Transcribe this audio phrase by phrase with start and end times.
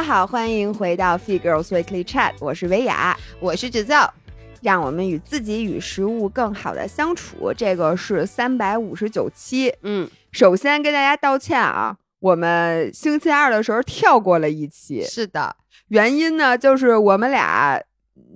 [0.00, 4.10] 家好，欢迎回到 Fee Girls Weekly Chat，我是维雅，我是制造，
[4.62, 7.52] 让我们与自己与食物更好的相处。
[7.54, 9.70] 这个是三百五十九期。
[9.82, 15.54] 嗯，首先跟大家道歉啊，我们星期二的时候跳过了一期，是的，
[15.88, 17.78] 原因呢就是我们俩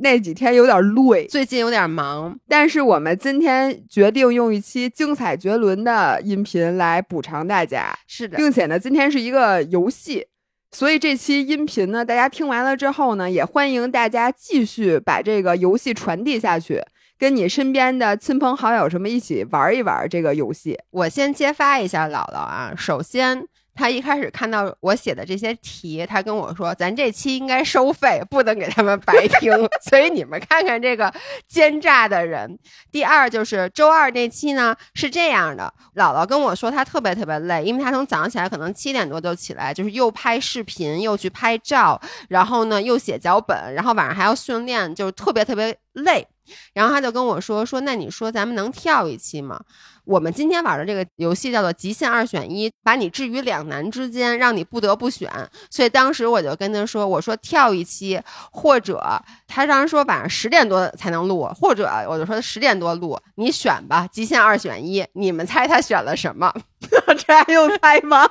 [0.01, 10.27] 那几天有点累，最近有点忙，但是我们今天决定用一期精彩绝伦的音频来补偿大家，是的，并且呢，今天是一个游戏。
[10.75, 16.83] 所以这期音频呢，大家听完了之后呢，也欢迎大家继续把这个游戏传递下去，
[17.17, 20.77] 跟你身边的亲朋好友什么一起玩一玩这个游戏。
[20.91, 23.47] 我先揭发一下姥姥啊，首先。
[23.75, 29.53] 他一开始看到我写的这些题，他跟我说：“咱这期应该收费，不能给他们白听。
[29.91, 31.13] ”所以你们看看这个
[31.47, 32.59] 奸诈的人。
[32.93, 46.27] 第二就是周二那期呢是这样的，姥姥跟我说她特别特别累，因为她从早上起来可能七点多就起来，就是又拍视频又去拍照，然后呢又写脚本，然后晚上还要训练，就是特别特别累。
[46.75, 49.59] 然后他就跟我说：“说那你说咱们能跳一期吗？”
[50.05, 55.31] 我们今天玩的这个游戏叫做极限二选一，把你置于两难之间，让你不得不选。
[55.71, 58.21] 所以当时我就跟他说：“我说跳一期，
[58.53, 59.03] 或者
[59.49, 65.03] 他当时说晚上十点多才能录，或者我就说十点多录，你选吧，极限二选一。
[65.15, 66.53] 你们猜他选了什么？
[67.27, 68.29] 这还用猜吗？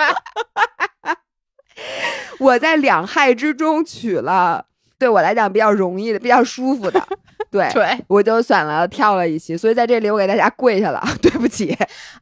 [2.37, 4.67] 我在两害之中取了
[4.99, 7.03] 对我来讲比较容易的、比较舒服的。”
[7.53, 11.71] 对对，我就选了跳了一期，所以在这里我给大家跪下了， 对不起。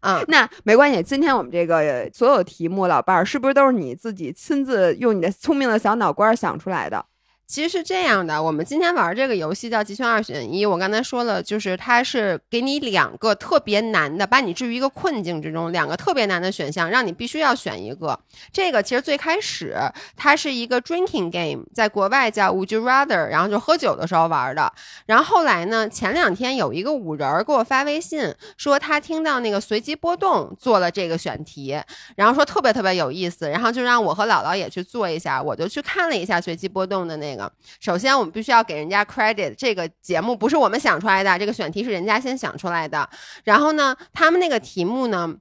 [0.01, 7.05] 啊，那没关系，今天我们这个所有题目，老伴儿是不是都是你自己亲自用你的聪明的小脑瓜想出来的？
[7.51, 10.65] 其实是这样的，我们今天玩这个游戏叫极限二选一。
[10.65, 18.17] 我刚才说了，就是它是给你两个特别难的，把你置于一个困境之中，两个特别难的选项，让你必须要选一个。
[18.53, 19.75] 这个其实最开始
[20.15, 24.71] 它是一个 drinking game，在国外叫 Would you rather，然后就喝酒的时候玩的。
[25.05, 31.77] 然后后来呢，前两天有一个五人给我发微信说他听到那个随机波动做了这个选题，
[32.15, 35.43] 然后说特别特别有意思，然后就让我和姥姥也去做一下。
[35.43, 37.40] 我就去看了一下随机波动的那个。
[37.79, 43.07] 首先，我们必须要给人家 credit，这个节目不是我们想出来的，这个选题是人家先想出来的。
[43.43, 45.35] 然后呢，他们那个题目呢，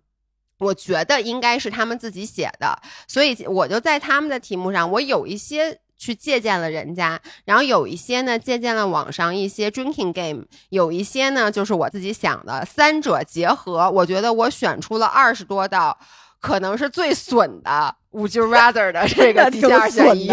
[0.59, 15.99] 我觉得应该是他们自己写的，所以我就在他们的题目上，我有一些去借鉴了人家，然后有一些呢借鉴了网上一些 drinking game，有一些呢就是我自己想的，三者结合，我觉得我选出了二十多道，
[16.41, 20.31] 可能是最损的 Would you rather 的 这个第二选一。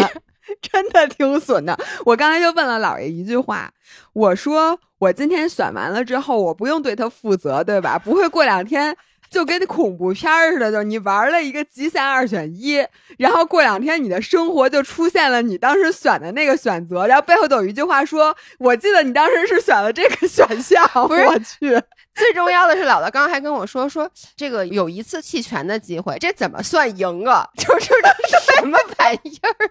[0.60, 1.78] 真的挺损的。
[2.04, 3.70] 我刚才就问了姥爷一句话，
[4.12, 7.98] 我说我今天选完了之后，我不用对他负责，对吧？
[7.98, 8.96] 不会过两天
[9.30, 12.82] 就跟恐怖片似的，就你玩了一个极限二选一，
[13.18, 21.80] 然后过两天你的生活就出现了你当时选的那个选择，然后背后都有一句话说：“我记得你当时是选了这个选项。”，我去。
[22.14, 27.46] 最重要的是，姥姥刚刚还跟我说说这个有一次弃权的机会，这怎么算赢啊？
[27.56, 29.70] 就是这是什么玩意儿？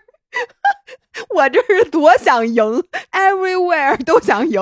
[1.30, 4.62] 我这是多想赢，everywhere 都想赢。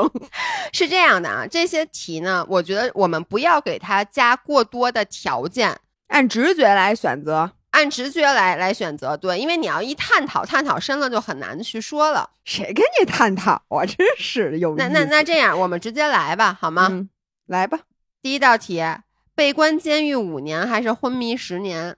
[0.73, 5.77] 是这样的啊，这些题呢，我觉得我们不要给它加过多的条件，
[6.07, 9.15] 按直觉来选择，按直觉来来选择。
[9.17, 12.29] 对，因为你要一探讨，探讨深了就很难去说了。
[12.43, 13.85] 谁跟你探讨啊？
[13.85, 17.07] 真是有那那那这样，我们直接来吧，好吗？
[17.47, 17.79] 来吧。
[18.21, 18.81] 第一道题：
[19.35, 21.95] 被关监狱五年还是昏迷十年？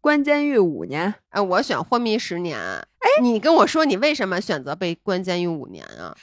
[0.00, 2.58] 关监狱五年，哎，我选昏迷十年。
[3.02, 6.16] 哎，你跟我说你为什么选择被关监狱五年啊？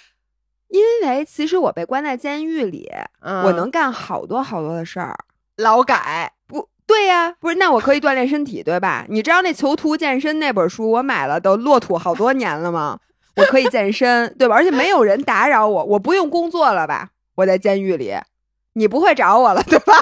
[0.70, 2.90] 因为其实我被关在监狱里，
[3.22, 5.18] 我能干好多好多的事儿。
[5.58, 9.06] 劳改不对呀，不是，那我可以锻炼身体，对吧？
[9.10, 13.00] 你知道那《囚徒健身》那本书我买了都落土好多年了吗？
[13.36, 14.56] 我可以健身，对吧？
[14.56, 17.10] 而且没有人打扰我，我不用工作了吧？
[17.36, 18.14] 我在监狱里，
[18.74, 19.94] 你不会找我了，对吧？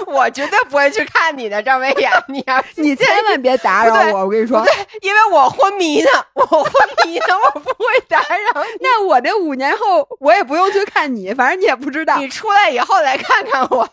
[0.06, 6.72] 我绝对不会去看你的，张维雅，你要你千万别打扰我，我跟你说，对，因为我昏迷呢， 我昏
[7.04, 8.78] 迷呢， 我不会打扰你。
[8.80, 12.18] 那我这五年后，我也不用去看你，反正你也不知道。
[12.18, 13.88] 你出来以后来看看我。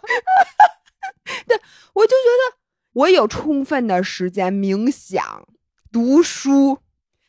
[1.45, 1.59] 对，
[1.94, 2.57] 我就觉得
[2.94, 5.45] 我有充分的时间冥想、
[5.92, 6.80] 读书、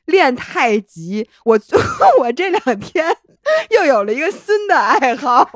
[0.04, 1.28] 练太极。
[1.44, 1.60] 我
[2.20, 3.16] 我这两天
[3.70, 5.48] 又有了一个新的爱好，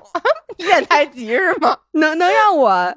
[0.56, 1.78] 练太极是吗？
[1.92, 2.96] 能能让我。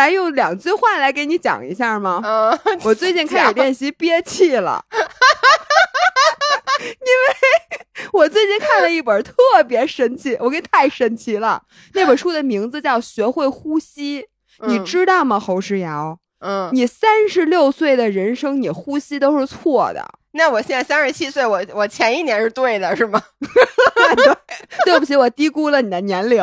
[0.00, 2.22] 来用两句话来给你讲一下吗？
[2.24, 4.82] 嗯， 我最近开始练习憋气了，
[6.80, 9.34] 因为我最近看了一本特
[9.68, 11.62] 别神奇，我跟太神奇了。
[11.92, 14.22] 那本书的名字叫《学会呼吸》，
[14.66, 15.38] 你知道吗？
[15.38, 20.02] 侯诗瑶，嗯，你三十六岁的人生，你呼吸都是错的。
[20.32, 23.20] 那我现在三十七岁，我我前一年是对的，是吗？
[24.86, 26.42] 对不起，我低估了你的年龄。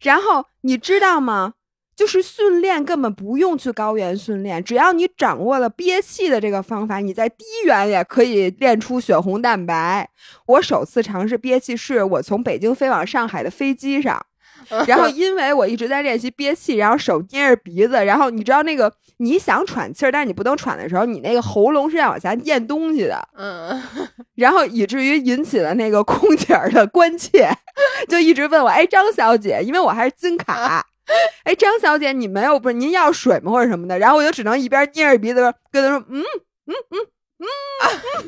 [0.00, 1.54] 然后你知道吗？
[1.96, 10.08] 就是训练根本不用去高原训练，只要你掌握了憋气的这个方法，你在低原也可以练出血红蛋白。
[10.46, 14.24] 我首次尝试憋气是我从北京飞往上海的飞机上，
[14.86, 23.82] 然后因为我一直在练习憋气，然后手捏着鼻子，然后你知道那个你想喘气儿，但是你不能喘的时候，你那个喉咙是要往下咽东西的，嗯，
[24.36, 27.48] 然后以至于引起了那个空姐儿的关切，
[28.06, 30.84] 就一直问我，哎，张小姐，因为我还是金卡。
[31.44, 33.98] 哎，张小姐，你没有不是您要水吗或者什么的？
[33.98, 36.24] 然后我就只能一边捏着鼻子跟他说，嗯
[36.66, 36.98] 嗯嗯
[37.38, 37.46] 嗯，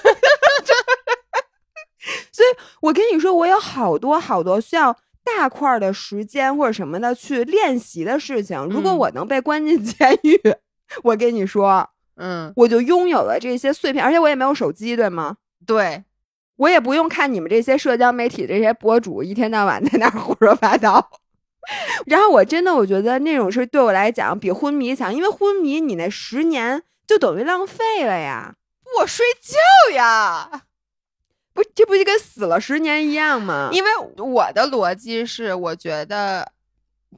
[2.32, 2.48] 所以
[2.82, 8.62] 我跟你说，我有好多好多需要大块的时间或者什么的去练习的事情。
[8.68, 10.40] 如果嗯我能被关进监狱，
[11.02, 15.36] 我跟你说，嗯，我就拥有了这些碎片，而且我也没有手机，对吗？
[15.66, 16.04] 对，
[16.56, 21.10] 我也不用看你们这些社交媒体这些博主一天到晚在那儿胡说八道。
[22.06, 28.54] 然后我真的我觉得那种事对我来讲比昏迷强，因为昏迷你那十年就等于浪费了呀，
[28.98, 30.62] 我睡觉呀。
[31.52, 33.70] 不，这不就跟死了十年一样吗？
[33.72, 36.52] 因为我的逻辑是，我觉得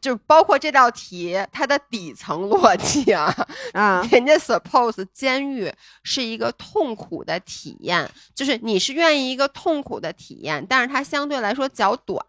[0.00, 3.34] 就包括这道题，它的底层逻辑啊，
[3.74, 5.72] 啊，人家 suppose 监狱
[6.02, 12.24] 是一个痛苦的体验，就是你是愿意一个痛苦的体验，但是它相对来说较短，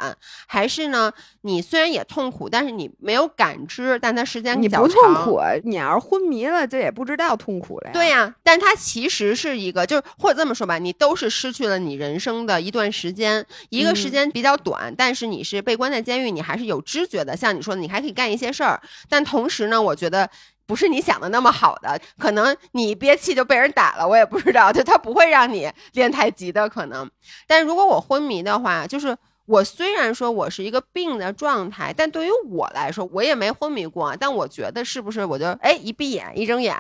[0.46, 1.12] 还是呢？
[1.42, 7.94] 你虽然也痛苦，但是你没有感知，但它时间你不较痛苦，你要是昏迷了，这也不知道痛苦了呀。
[7.94, 17.36] 对呀、但它其实是一个，就是或者这么说吧，你都是失去了你人生的一段时间，一个时嗯间比较短，但是你是被关在监狱，你还是有知觉的。
[17.36, 20.30] 像你说，你还可以干一些事儿，但同时呢，我觉得。
[20.66, 27.08] 不是你想的那么好的，可能你憋气就被人打了，我也不知道，就他不会让你练太极的可能。
[27.46, 29.16] 但如果我昏迷的话，就是
[29.46, 34.16] 我虽然说我是一个病的状态，但对于我来说，我也没昏迷过。
[34.16, 36.74] 但我觉得是不是我就哎一闭眼一睁眼，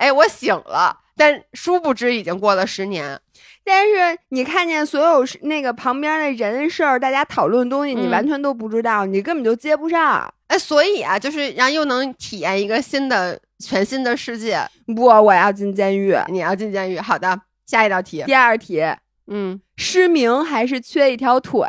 [0.00, 3.20] 哎我醒了，但殊不知已经过了十年。
[3.62, 10.32] 但是你看见所有是那个旁边的人事儿，大家讨论的东西，你嗯完全都不知道，你根本就接不上。
[10.46, 14.66] 哎，所以啊，就是然后又能体验一个新的、全新的世界。
[14.96, 16.16] 不，我要进监狱。
[16.28, 18.24] 你要进监狱，好的，下一道题。
[18.24, 18.82] 第二题，
[19.26, 21.68] 嗯，失明还是缺一条腿？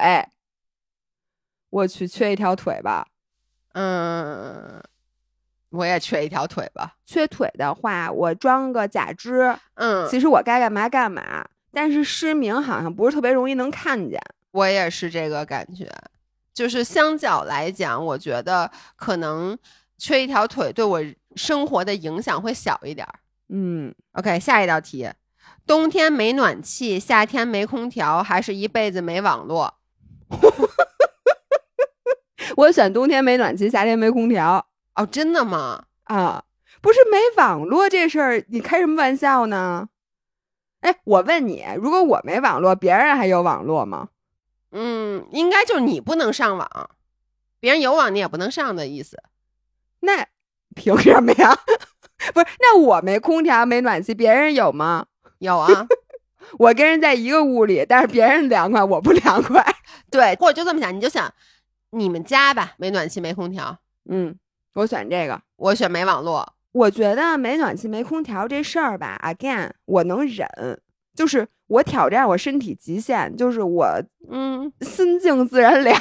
[1.70, 3.06] 我去，缺一条腿吧。
[3.74, 4.82] 嗯，
[5.72, 6.96] 我也缺一条腿吧。
[7.06, 11.46] 缺腿的话，我装个假肢，嗯，其实我该干嘛干嘛。
[11.74, 14.22] 但是失明好像不是特别容易能看见。
[14.52, 15.90] 我也是这个感觉，
[16.54, 19.58] 就是相较来讲，我觉得可能
[19.98, 21.02] 缺一条腿对我
[21.36, 23.14] 生活的影响会小一点儿。
[23.48, 25.10] 嗯，OK，下一道题：
[25.66, 29.76] 冬天没暖气，夏天没空调，还是一辈子没网络？
[32.58, 34.66] 我选冬天没暖气，夏天没空调
[34.96, 35.86] 哦，真的吗？
[36.06, 36.44] 啊。
[36.82, 39.90] 不是没网络这事儿，你开什么玩笑呢？
[40.80, 44.10] 哎，我问你，如果我没网络，别人还有网络吗？
[44.72, 46.90] 嗯，应该就是你不能上网，
[47.60, 49.22] 别人有网你也不能上的意思。
[50.00, 50.26] 那
[50.74, 51.56] 凭什么呀？
[52.34, 55.06] 不是，那我没空调没暖气，别人有吗？
[55.38, 55.86] 有啊，
[56.58, 59.64] 我跟人在一个屋里，但是别人凉快，我不凉快。
[60.10, 61.32] 对，或者就这么想，你就想
[61.92, 63.78] 你们家吧，没暖气没空调，
[64.10, 64.36] 嗯，
[64.74, 65.42] 我选这个。
[65.58, 66.54] 我选没网络。
[66.72, 70.48] 我觉得没暖气、没空调这事儿吧，again，我能忍，
[71.14, 75.98] 就是我挑战我身体极限，就是我嗯，心静自然凉。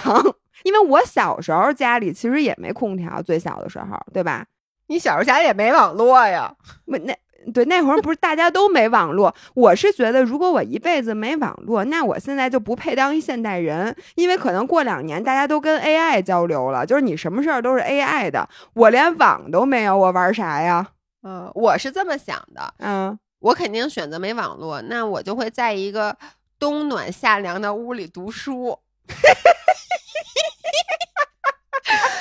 [0.63, 4.47] 因为我小时候家里其实也没空调，最小的时候，对吧？
[4.87, 6.55] 你小时候家里也没网络呀？
[6.87, 7.13] 我那
[7.55, 20.89] 对那会儿不是大家都没网络，我是觉得如果我一辈子没网络，那我现在就不配当一现代人，因为可能过两年大家都跟 AI 交流了，就是你什么事儿都是 AI 的，我连网都没有，我玩啥呀？
[21.23, 23.19] 嗯，我是这么想的，嗯。
[23.41, 26.15] 我肯定选择没网络，那我就会在一个
[26.59, 28.79] 冬暖夏凉的屋里读书。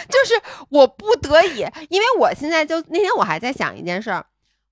[0.08, 4.26] 就是我不得已，因为我现在就那天我还在想一件事儿，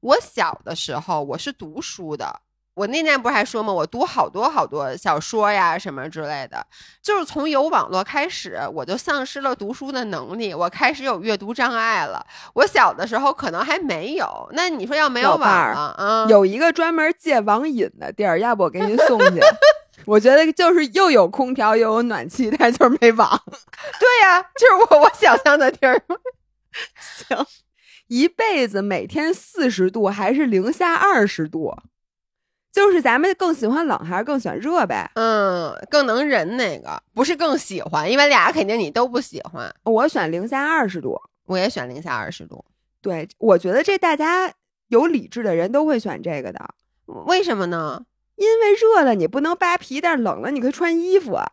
[0.08, 2.40] 我小的时候我是读书的，
[2.76, 3.74] 我那年不是还说吗？
[3.74, 6.66] 我读好多好多小说呀什么之类的，
[7.04, 12.26] 就是从有网络开始，我就丧失了读书的能力，我开始有阅读障碍了。
[12.54, 19.42] 我小的时候可能还没有，那你说要没有网有一个专门戒网瘾的地儿，要不我给您送去。
[20.08, 23.44] 我觉得就是又有空调又有暖气，但就是没网。
[24.00, 26.02] 对呀、就是我我想象的地儿。
[27.28, 27.46] 行，
[28.08, 31.76] 一辈子每天四十度还是零下二十度？
[32.72, 35.10] 就是咱们更喜欢冷还是更喜欢热呗？
[35.16, 37.02] 嗯，更能忍哪个？
[37.14, 39.74] 不是更喜欢，因为俩肯定你都不喜欢。
[39.84, 42.64] 我选零下二十度，我也选零下二十度。
[43.02, 44.54] 对，我觉得这大家
[44.90, 46.60] 有理智的人都会选这个的。
[47.26, 48.06] 为什么呢？
[48.36, 51.50] 因为热了你不能扒皮，但是冷了你可以穿衣服啊。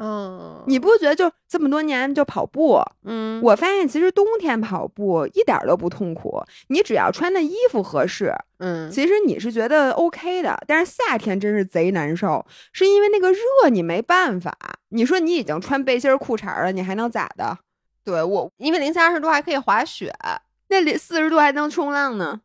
[0.00, 2.80] 嗯，你不觉得就这么多年就跑步？
[3.04, 10.56] 嗯，我发现其实冬天跑步一点都不痛苦，你只要穿的衣服合适，嗯，其实你是觉得 OK 的。
[10.66, 14.56] 但是夏天真是贼难受，是因为那个热你没办法。
[14.90, 17.58] 你说你已经穿背心裤衩了，你还能咋的？
[18.04, 20.14] 对我，因为零下二十度还可以滑雪，
[20.68, 22.40] 那里四十度还能冲浪呢。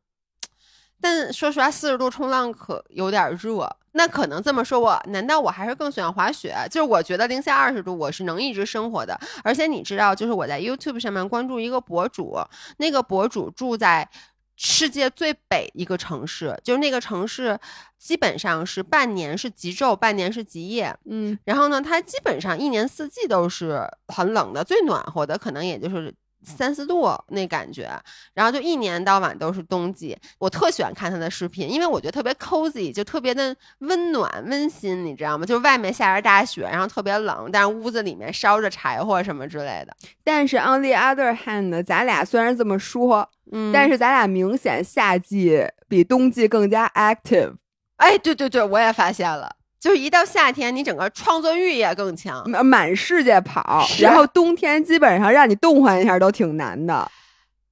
[1.03, 3.69] 但说实话，四十度冲浪可有点热。
[3.91, 6.55] 那可能这么说，我难道我还是更喜欢滑雪？
[6.71, 9.19] 就是我觉得零下二十度我是能一直生活的。
[9.43, 12.37] 而且你知道，就是我在 YouTube 上面关注一个博主，
[12.77, 14.09] 那个博主住在
[14.55, 17.59] 世界最北一个城市，就是那个城市
[17.99, 20.95] 基本上是半年是极昼，半年是极夜。
[21.03, 26.15] 嗯，然后呢，它基本上一年四季都是很冷的，最暖和的可能也就是。
[26.43, 27.89] 三四度那感觉，
[28.33, 30.17] 然后就一年到晚都是冬季。
[30.37, 35.45] 我特喜欢看他的视频，因为我觉得特别 cozy，就特别的温暖温馨，你知道吗？
[35.45, 39.95] 就是外面下着大雪，然后特别冷，但是屋子里面烧着柴火什么之类的。
[40.23, 47.55] 但是 on the other hand，咱俩虽然这么说，嗯，但是咱俩明显夏季比冬季更加 active。
[47.97, 49.55] 哎，对对对，我也发现了。
[49.83, 53.85] 就是一到夏天，你整个创作欲也更强，满世界跑。
[53.99, 57.11] 然后冬天基本上让你动换一下都挺难的。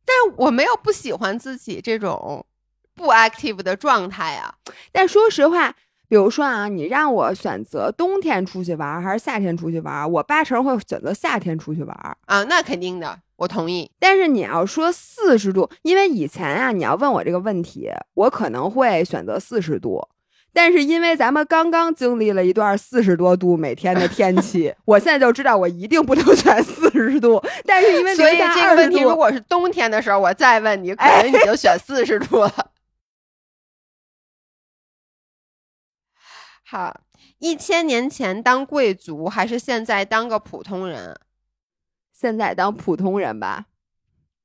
[0.05, 2.45] 但是我没有不喜欢自己这种
[2.93, 4.53] 不 active 的状态啊。
[4.91, 5.73] 但说实话，
[6.09, 12.43] 比如说啊，你让我选择冬天出去玩还是夏天出去玩，我八成会选择夏天出去玩啊。
[12.43, 13.89] 那肯定的，我同意。
[13.97, 20.05] 但是你要说四十度，因为以前啊，你要问我这个问题，我可能会选择四十度。
[20.53, 27.41] 但是因为咱们刚刚经历了一段四十多度每天的天气， 我现在就知道我一定不能选四十度。
[27.65, 32.53] 但是因为所以这个问题如果是冬天的时候，我再问你，可能你就选四十度了。
[36.63, 37.01] 好，
[37.39, 41.19] 一千年前当贵族还是现在当个普通人？
[42.13, 43.65] 现在当普通人吧。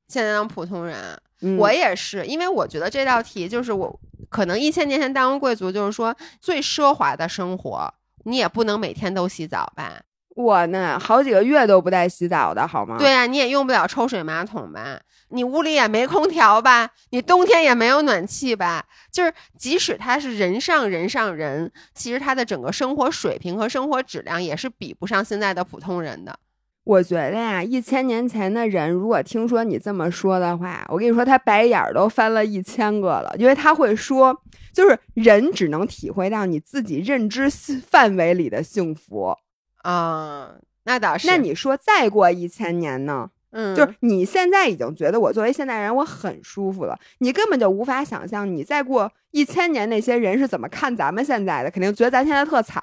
[0.09, 4.01] 现在当普通人，嗯、我也是，因为我觉得这道题就是我。
[4.29, 10.01] 可能一千年前当个贵族，就是说最奢华的生活，你也不能每天都洗澡吧？
[10.35, 12.97] 我呢，好几个月都不带洗澡的，好吗？
[12.99, 15.01] 对呀，你也用不了抽水马桶吧？
[15.29, 16.91] 你屋里也没空调吧？
[17.11, 18.85] 你冬天也没有暖气吧？
[19.13, 26.37] 就是即使他是人上人上人，其实他的整个生活水平和生活质量也是比不上现在的普通人的。
[26.87, 34.41] 我觉得呀，一千年前的人，如果听说你这么说的话，我跟你说，他白眼儿都翻了一千个了，因为他会说，
[34.73, 37.51] 就是人只能体会到你自己认知
[37.85, 39.37] 范围里的幸福
[39.79, 40.55] 啊。
[40.85, 41.27] 那倒是。
[41.27, 43.31] 那你说再过一千年呢？
[43.51, 52.81] 嗯，就是你现在已经觉得我作为现代人我很舒服了，你根本就无法想象你再过一千年那些人是怎么看咱们现在的，肯定觉得咱现在特惨。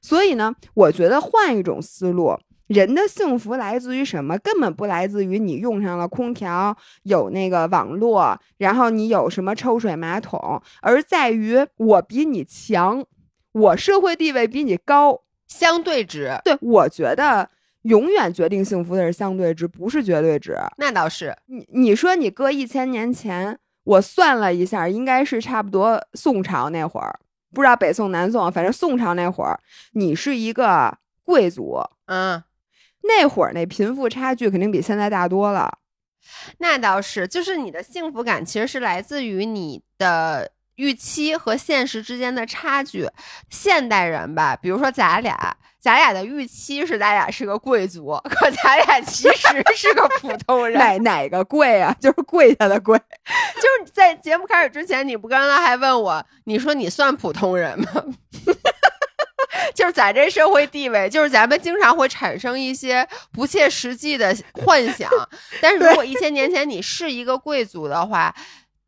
[0.00, 2.38] 所以呢，我觉得换一种思路。
[2.66, 4.38] 人的幸福来自于什么？
[4.38, 13.04] 根本不来自于你用上了空调，有那个网络，然后你有什么抽水马桶，而在于我比你强，
[13.52, 16.40] 我社会地位比你高，相对值。
[16.42, 17.50] 对，我觉得
[17.82, 20.56] 永远决定幸福的是相对值，不是绝对值。
[20.78, 21.36] 那倒是。
[21.46, 27.20] 你你说你搁一千年前，我算了一下，应该是差不多宋朝那会儿，
[27.52, 29.60] 不知道北宋南宋，反正宋朝那会儿，
[29.92, 32.42] 你是一个贵族，嗯。
[33.06, 35.78] 那会儿那贫富差距肯定比现在大多了，
[36.58, 43.06] 那倒是，就是你的幸福感其实是来自于你的预期和现实之间的差距。
[43.50, 50.78] 现代人吧，比如说咱俩，咱俩的预期是咱俩是个贵族，可咱俩其实是个普通人。
[50.78, 51.94] 哪哪个贵啊？
[52.00, 52.98] 就是跪下的贵。
[53.56, 57.86] 就是在节目开始之前，你不刚刚还问我，你说你算普通人吗？
[59.74, 65.10] 就是在这社会地位，就是咱们经常会产生一些不切实际的幻想。
[65.60, 68.34] 但是如果一千年前你是一个贵族的话，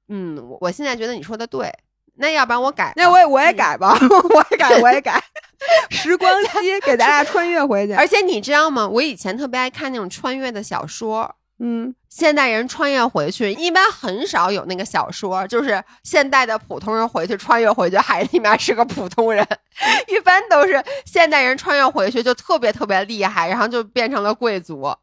[0.08, 1.73] 嗯，我现在觉得你说的对。
[2.18, 3.94] 那要不然我改，那我也我也改吧，
[4.32, 5.23] 我也改，我也改。
[5.90, 7.92] 时光机给大家穿越回去。
[7.92, 8.88] 而且你知道吗？
[8.88, 11.37] 我以前特别爱看那种穿越的小说。
[11.59, 19.47] 嗯，现代人穿越回去，一般很少有那个小说，就是现代的普通人回去穿越回去，海里面是个普通人。
[20.09, 24.95] 一般都是现代人穿越回去就特别特别厉害，然后就变成了贵族。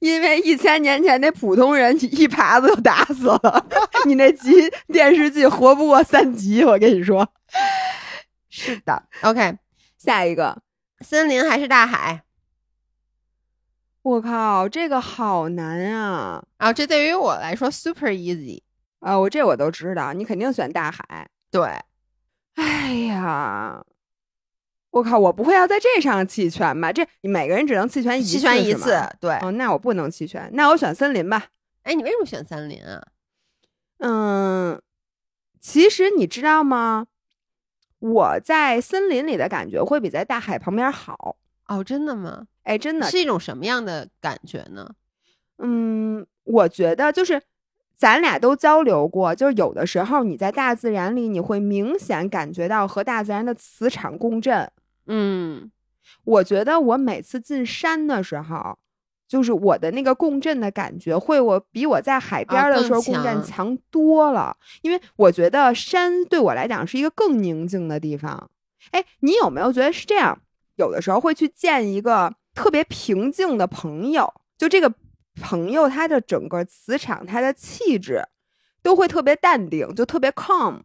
[0.00, 3.66] 因为一千年前那普通人一耙子就打死了，
[4.04, 7.26] 你那集电视剧活不过三集，我跟你说。
[8.50, 9.54] 是的，OK，
[9.96, 10.60] 下一个，
[11.00, 12.20] 森林还是大海？
[14.02, 16.44] 我靠，这个好难啊！
[16.56, 18.60] 啊，这对于我来说 super easy
[18.98, 21.28] 啊，我这我都知道，你肯定选大海。
[21.50, 21.78] 对，
[22.54, 23.84] 哎呀，
[24.90, 26.92] 我靠，我不会要在这上弃权吧？
[26.92, 29.34] 这每个人只能弃权一弃权一次，对。
[29.36, 31.46] 哦，那我不能弃权，那我选森林吧。
[31.84, 33.06] 哎，你为什么选森林啊？
[33.98, 34.82] 嗯，
[35.60, 37.06] 其实你知道吗？
[38.00, 41.36] 我在森林里的感觉会比在大海旁边好。
[41.68, 42.46] 哦，真的吗？
[42.64, 44.88] 哎，真的是一种什么样的感觉呢？
[45.58, 47.40] 嗯，我觉得就是
[47.94, 54.70] 咱俩都交流过，就是有的时候你在大自然里，你会明显感觉到和大自然的磁场共振。
[55.06, 55.70] 嗯，
[56.24, 58.78] 我觉得我每次进山的时候，
[59.28, 64.56] 就是我的那个共振的感觉，会我比我在海边的时候共振强多了。
[64.82, 68.50] 因为我觉得山对我来讲是一个更宁静的地方。
[68.90, 70.40] 哎，你有没有觉得是这样？
[70.76, 72.34] 有的时候会去见一个。
[72.54, 74.92] 特别平静的朋友，就这个
[75.40, 78.22] 朋友，他的整个磁场、他的气质
[78.82, 80.80] 都会特别淡定，就特别 calm。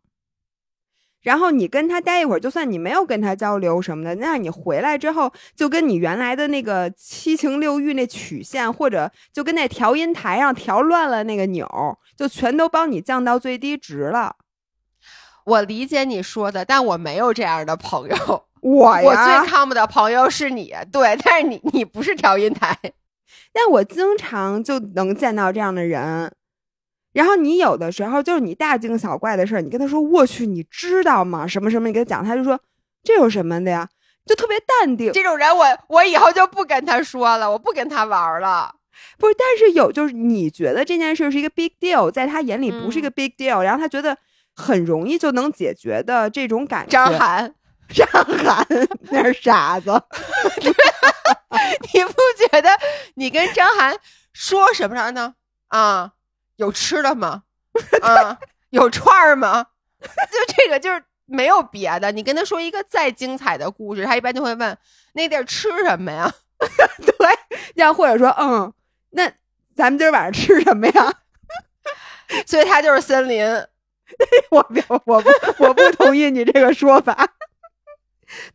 [1.22, 11.68] 然后你跟他待一会儿，就算你没有跟他交流什么的，那你回来之后，就跟你原来的那个七情六欲那曲线，或者就跟那调音台上调乱了那个钮，
[12.16, 14.38] 就全都帮你降到最低值了。
[15.44, 18.47] 我理解你说的，但我没有这样的朋友。
[18.62, 22.78] 我我最 calm 的朋友是你，对，但是你你不是调音台，
[23.54, 26.32] 但我经常就能见到这样的人。
[27.14, 31.48] 然后你有的时候就是你大惊小怪的事儿，你跟他说我去，你知道吗？
[31.48, 31.88] 什么什么？
[31.88, 32.60] 你给他讲，他就说
[33.04, 33.90] 这有什么的呀？
[34.26, 35.12] 就特别淡定。
[35.14, 38.76] 这种人，我我以后就不跟他说了，我不跟他玩了。
[39.18, 44.15] 不是，但是有就是你觉得这件事是一个 big deal，在他眼里不是一个 big deal，然后他觉得
[44.56, 46.91] 很容易就能解决的这种感觉。
[46.91, 47.56] 张涵。
[47.89, 48.65] 张涵
[49.12, 49.91] 那是傻子，
[51.93, 52.13] 你不
[52.50, 52.69] 觉得
[53.15, 53.97] 你跟张涵
[54.34, 55.36] 说什么呢？
[55.69, 56.12] 啊，
[56.58, 57.43] 有吃的吗？
[58.02, 58.38] 啊，
[58.71, 59.67] 有串儿吗？
[60.00, 62.12] 就这个就是没有别的。
[62.12, 64.78] 你跟他说一个再精彩的故事，他一般就会问
[65.13, 66.32] 那地儿吃什么呀？
[67.06, 67.13] 对，
[67.76, 68.73] 要或者说嗯，
[69.12, 69.32] 那
[69.76, 71.13] 咱们今儿晚上吃什么呀？
[72.45, 73.45] 所以他就是森林。
[74.50, 77.28] 我我我不我不同意你这个说法。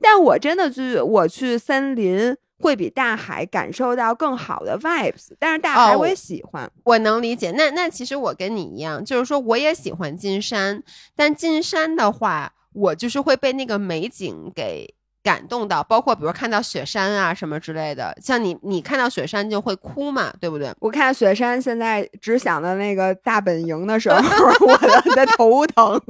[0.01, 5.29] 但我真的去，我去森林会比大海感受到更好的 vibes。
[5.39, 7.51] 但是大海我也喜欢，我能理解。
[7.53, 10.83] 那那其实我跟你一样，就是说我也喜欢进山，
[11.17, 18.17] 但进山的话，我就是会被那个美景给感动到，包括比如看到雪山啊什么之类的。
[18.21, 20.73] 像你，你看到雪山就会哭嘛，对不对？
[20.79, 24.17] 我看雪山现在只想到那个大本营的时候，
[24.67, 26.01] 我的头疼。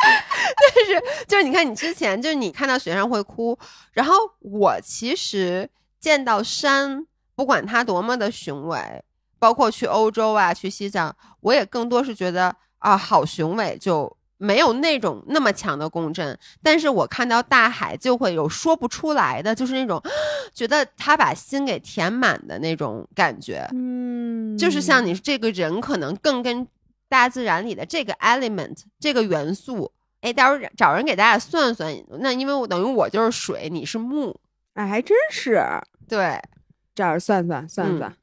[0.74, 3.58] 但是，就是你看，你之前就是你看到雪山会哭，
[3.92, 9.04] 然后我其实见到山，不管它多么的雄伟，
[9.38, 16.38] 包括去欧洲啊，去西藏，我也更多是觉得啊，好雄伟，就没有那种那么强的共振。
[16.62, 20.02] 但是我看到大海，就会有说不出来的，就是那种
[20.54, 23.68] 觉得他把心给填满的那种感觉。
[23.74, 26.66] 嗯，就是像你这个人，可能更跟。
[27.10, 31.92] 大自然里的这个 element 这个元素，哎，到时候找人给大家算算。
[32.20, 34.40] 那因为我等于我就是水，你是木，
[34.74, 35.60] 哎，还真是。
[36.08, 36.40] 对，
[36.94, 38.16] 这儿算算算算。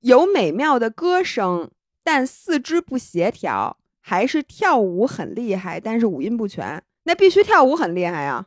[0.00, 1.68] 有美妙的歌声，
[2.04, 6.80] 但四肢不协调；还是跳舞很厉害，但是五音不全。
[7.02, 8.46] 那必须跳舞很厉害啊！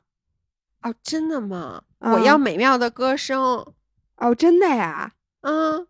[0.84, 1.84] 哦，真的吗？
[2.00, 3.66] 我要美妙的歌声。
[4.16, 5.12] 哦，真的呀？
[5.42, 5.86] 嗯，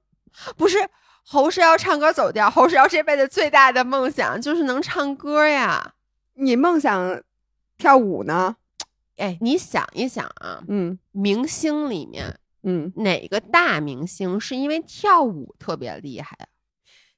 [0.57, 0.89] 不是。
[1.25, 5.93] 侯世瑶唱歌走调，侯世瑶这辈子最大的梦想就是能唱歌呀。
[6.35, 7.21] 你梦想
[7.77, 8.57] 跳舞呢？
[9.17, 16.45] 哎，你想一想啊，嗯，明星里面，嗯，哪个大明星是因为跳舞特别厉害啊？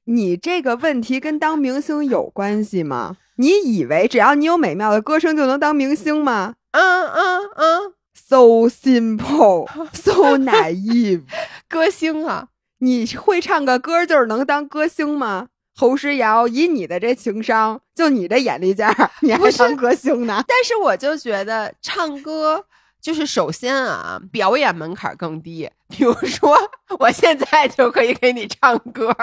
[0.04, 3.16] 你这个问题跟当明星有关系吗？
[3.36, 6.54] 你以为只要你有美妙的歌声就能当明星吗？
[6.70, 11.24] 嗯嗯嗯，so simple，so naive，
[11.68, 12.48] 歌星啊。
[12.78, 15.48] 你会唱个歌就是能当歌星吗？
[15.74, 20.42] 侯诗瑶，以你的这情商，就你这眼力劲儿，你还当歌星呢？
[20.48, 22.64] 但是我就觉得唱歌
[23.00, 25.70] 就是首先啊，表演门槛更低。
[25.88, 26.56] 比如说，
[26.98, 29.14] 我现在就可以给你唱歌，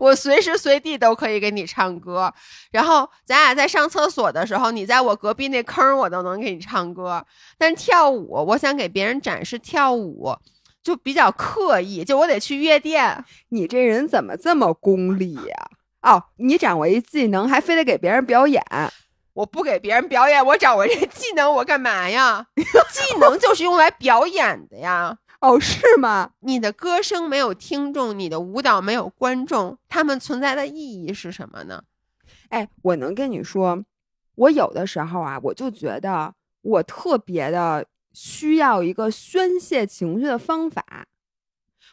[0.00, 2.32] 我随时随地都可以给你唱歌。
[2.70, 7.24] 然后咱俩在上厕所的时候，你在我隔壁那坑，我都能给你唱歌。
[7.58, 10.34] 但跳舞，我想给别人展示跳舞。
[10.82, 13.24] 就比较刻意，就我得去夜店。
[13.50, 15.70] 你这人怎么这么功利呀？
[16.02, 18.62] 哦，你掌握一技能，还非得给别人表演。
[19.34, 22.46] 我不给别人表演，我掌握这技能，我干嘛呀？
[22.56, 25.16] 技能就是用来表演的呀。
[25.40, 26.30] 哦，是吗？
[26.40, 31.82] 你的歌声没有听众，你的舞蹈没有观众，他们存在的意义是什么呢？
[32.50, 33.82] 哎，我能跟你说，
[34.34, 41.06] 我有的时候啊，我就觉得我特别的需要一个宣泄情绪的方法。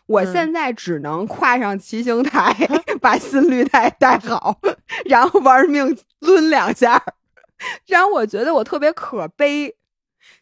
[0.05, 2.53] 我现在只能跨上骑行台，
[2.99, 4.59] 把心率带带好，
[5.05, 7.03] 然后玩命抡两下，
[7.85, 9.75] 让我觉得我特别可悲，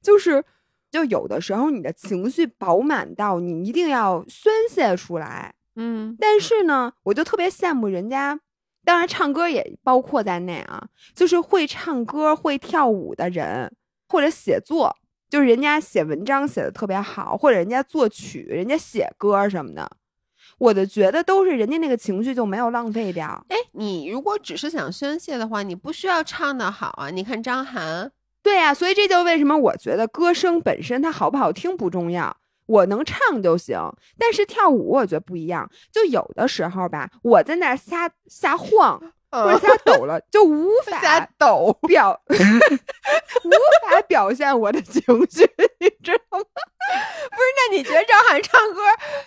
[0.01, 0.43] 就是。
[0.89, 6.15] 就有的时候，你的情绪饱满到你一定要宣泄出来，嗯。
[6.17, 8.39] 但是呢，我就特别羡慕人家，
[8.85, 13.75] 当然唱歌也包括在内啊，就是会唱歌、会跳舞的人，
[14.07, 14.95] 或者写作，
[15.29, 19.89] 就是人家写文章写的特别好，或者人家作曲、人家写歌什么的，
[20.57, 23.45] 我就觉得都是人家那个情绪就没有浪费掉。
[23.49, 27.09] 哎，你如果只是想宣泄的话，你不需要唱的好啊。
[27.09, 28.11] 你看张涵。
[28.41, 33.77] 对呀，所以这就为什么我觉得歌声本身它好不好听不重要，我能唱就行。
[34.17, 43.51] 但是跳舞我觉得不一样，就有的时候吧，我在那瞎瞎晃或者瞎抖了，就无 法瞎抖表， 无
[43.89, 46.45] 法表现我的情绪，你知道吗？
[47.29, 48.79] 不是，那你觉得张涵唱歌，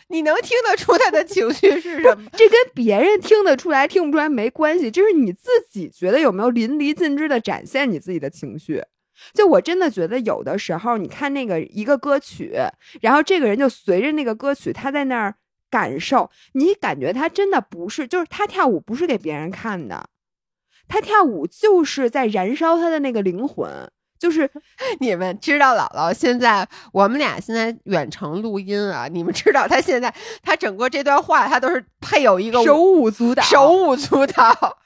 [0.09, 2.31] 你能听得出他的情绪是什么？
[2.33, 8.83] 这跟别人听得出来听不出来没关系，就是你自己觉得有没有淋漓尽致的展现你自己的情绪。
[9.35, 12.59] 就我真的觉得，有的时候你看那个一个歌曲，
[13.03, 15.35] 然后这个人就随着那个歌曲，他在那儿
[15.71, 20.09] 感受，你感觉他真的不是，就是他跳舞不是给别人看的，
[20.89, 23.91] 他跳舞就是在燃烧他的那个灵魂。
[24.19, 24.51] 就是
[25.01, 34.77] 你们知道，姥姥现在我们俩现在远程录音啊，你们知道他现在他整个这段话，他都是配有一个手舞足蹈，手舞足蹈。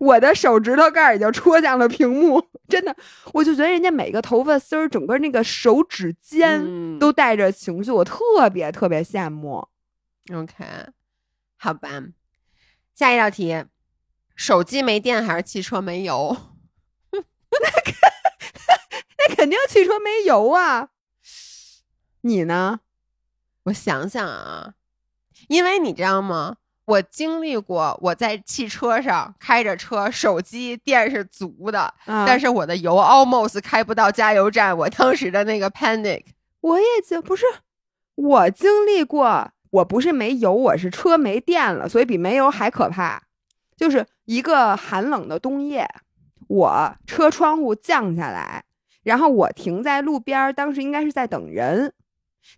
[0.00, 2.96] 我的手指头盖已经戳向了屏幕，真的，
[3.32, 9.64] 我就觉得人家每个头发丝儿，整个那个手指尖都带着情绪，我特别特别羡慕。
[10.32, 10.64] OK，
[11.56, 11.88] 好吧，
[12.94, 13.64] 下一道题，
[14.34, 16.36] 手机没电还是汽车没油？
[17.12, 17.94] 那肯
[19.28, 20.88] 那肯定汽车没油啊！
[22.22, 22.80] 你呢？
[23.64, 24.74] 我想想啊，
[25.48, 26.56] 因为你知道吗？
[26.86, 34.76] 我经历过，我在汽车上开着车，手机电是足的，但是我的油 almost 开不到加油站。
[34.76, 36.24] 我当时的那个 panic，
[36.60, 37.44] 我也经不是
[38.14, 43.22] 我经历过，我不是没油，我是车没电了，所以比没油还可怕。
[43.76, 45.86] 就是一个寒冷的冬夜，
[46.48, 48.64] 我车窗户降下来，
[49.02, 51.92] 然后我停在路边，当时应该是在等人。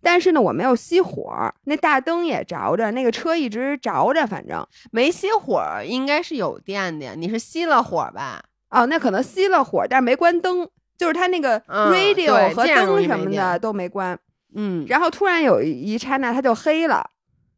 [0.02, 7.16] 但是呢，我没有熄火，那大灯也着着，那个车一直着着，反正没熄火，应该是有电的。
[7.16, 8.44] 你是熄了火吧？
[8.68, 10.68] 哦，那可能熄了火，但是没关灯，
[10.98, 14.12] 就是它那个 radio 和灯什么的都没关。
[14.12, 14.18] 嗯，
[14.88, 17.11] 然后突然有一刹那它就黑了，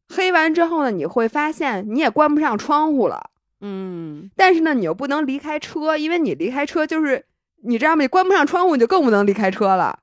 [0.08, 3.30] 黑完之后呢，你会发现你也关不上窗户了。
[3.60, 7.24] 嗯，但是呢，你又不能离开车，因为你离开车就是
[7.62, 8.02] 你知道吗？
[8.02, 10.00] 你关不上窗户，你就更不能离开车了。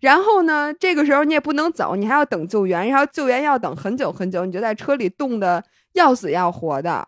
[0.00, 5.62] 然后呢，这个时候你也不能走，你还要等救援，然后救援要等很久很久，你就在车里冻得
[5.92, 7.06] 要死要活的。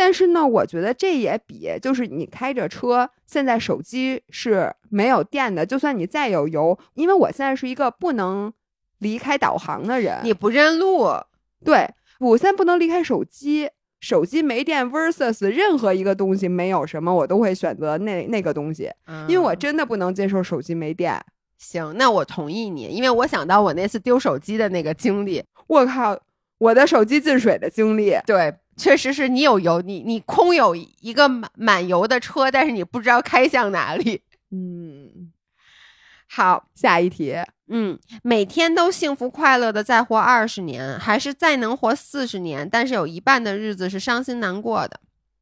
[0.00, 8.50] 但是呢，我觉得这也比就是你开着车，现在手机是没有电的，就算你再有油，因为我现在是一个不能
[9.00, 11.06] 离开导航的人，你不认路，
[11.62, 11.86] 对
[12.18, 13.68] 我现在不能离开手机，
[14.00, 18.90] 手机没电 versus 任何一个东西没有什么，我都会选择那那个东西，
[19.28, 21.22] 因为我真的不能接受手机没电。
[21.58, 25.44] 行，那我同意你，因为我想到我那次丢手机的那个经历。
[25.66, 26.18] 我靠，
[26.56, 34.22] 我的手机进水的经历，对，确实是你有油，你你空有一个满满油的车，但是你不知道开向哪里。
[34.50, 35.30] 嗯，
[36.26, 37.36] 好，下一题。
[37.68, 44.98] 嗯，每天都幸福快乐的再活二十年，还是再能活四十年，但是有一半的日子是伤心难过的？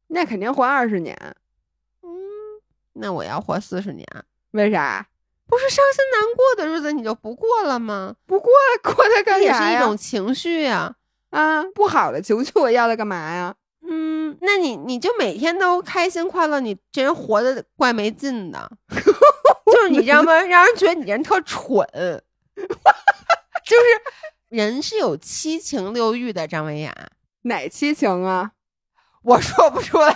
[0.07, 1.17] 那肯定活二十年。
[2.03, 2.09] 嗯，
[2.93, 4.05] 那我要活四十年，
[4.51, 5.07] 为啥？
[5.47, 8.15] 不是伤心难过的日子你就不过了吗？
[8.27, 8.51] 不过
[8.83, 9.69] 过它干啥呀？
[9.69, 10.77] 也是一种情绪呀。
[10.77, 10.95] 啊，
[11.73, 13.53] 不好的情绪我要它干嘛呀？
[13.87, 18.69] 嗯，那你你就每天都开心快乐，你这人活的怪没劲的。
[19.71, 20.33] 就是你知道吗？
[20.41, 21.87] 让人觉得你人特蠢。
[22.57, 23.83] 就是
[24.49, 26.93] 人是有七情六欲的，张维雅。
[27.43, 28.51] 哪七情啊？
[29.23, 30.13] 我说不出来。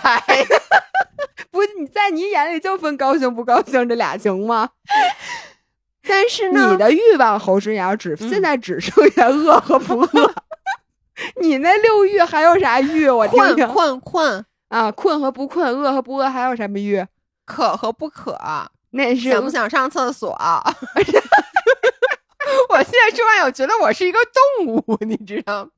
[1.50, 4.70] 不，你在你眼里就分高兴不高兴这俩情吗？
[6.06, 10.34] 但是呢，你的欲望侯诗瑶只嗯现在只剩下饿和不饿。
[11.40, 13.08] 你那六欲还有啥欲？
[13.08, 17.06] 我听困听困困，啊，困和不困，饿和不饿，还有什么欲？
[17.44, 18.38] 渴和不渴，
[18.90, 20.30] 那是想不想上厕所？
[22.68, 24.18] 我现在说完，我觉得我是一个
[24.64, 25.70] 动物，你知道吗？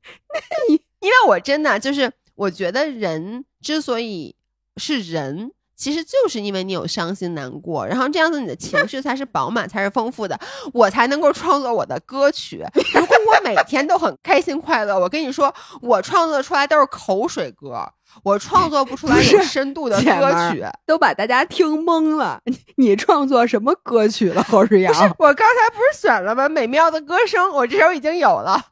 [0.99, 4.35] 因为我真的就是，我觉得人之所以
[4.77, 10.37] 是人，其实就是因为你有伤心难过，然后这样子你的情绪才是饱满，才是丰富的，
[10.73, 12.65] 我才能够创作我的歌曲。
[12.95, 17.87] 如果我每天都很开心快乐，我跟你说，我创作出来都是口水歌，
[18.23, 20.65] 我创作不出来有深度的歌曲。
[20.87, 22.41] 都把大家听懵了。
[22.77, 24.91] 你创作什么歌曲了，侯世阳？
[24.91, 26.49] 不是，我刚才不是选了吗？
[26.49, 28.65] 美妙的歌声，我这首已经有了。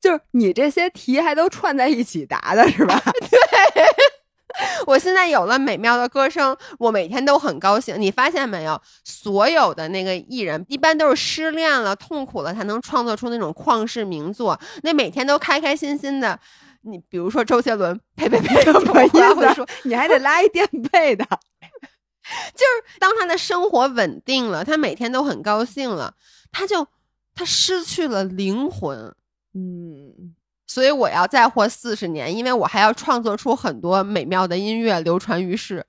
[0.00, 3.00] 就是你这些题还都串在一起答的是吧？
[4.86, 8.00] 我现在有了美妙的歌声，我每天都很高兴。
[8.00, 8.80] 你发现没有？
[9.04, 14.58] 所有的那个艺人，一般都是失恋了、痛苦了，才能创作出那种旷世名作。
[14.82, 16.38] 那每天都开开心心的。
[16.84, 19.66] 你比如说周杰伦，呸呸呸，我说，？
[19.84, 21.24] 你还得拉一垫背的。
[21.24, 26.14] 就是当他的生活稳定了，他每天都很高兴了，
[26.50, 26.86] 他就
[27.34, 29.14] 他失去了灵魂。
[29.54, 30.34] 嗯，
[30.72, 35.84] 所以我要再活四十年，因为我还要创作出很多美妙的音乐流传于世。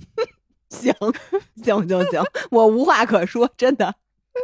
[0.68, 0.94] 行
[1.64, 3.94] 行行行，我无话可说，真的。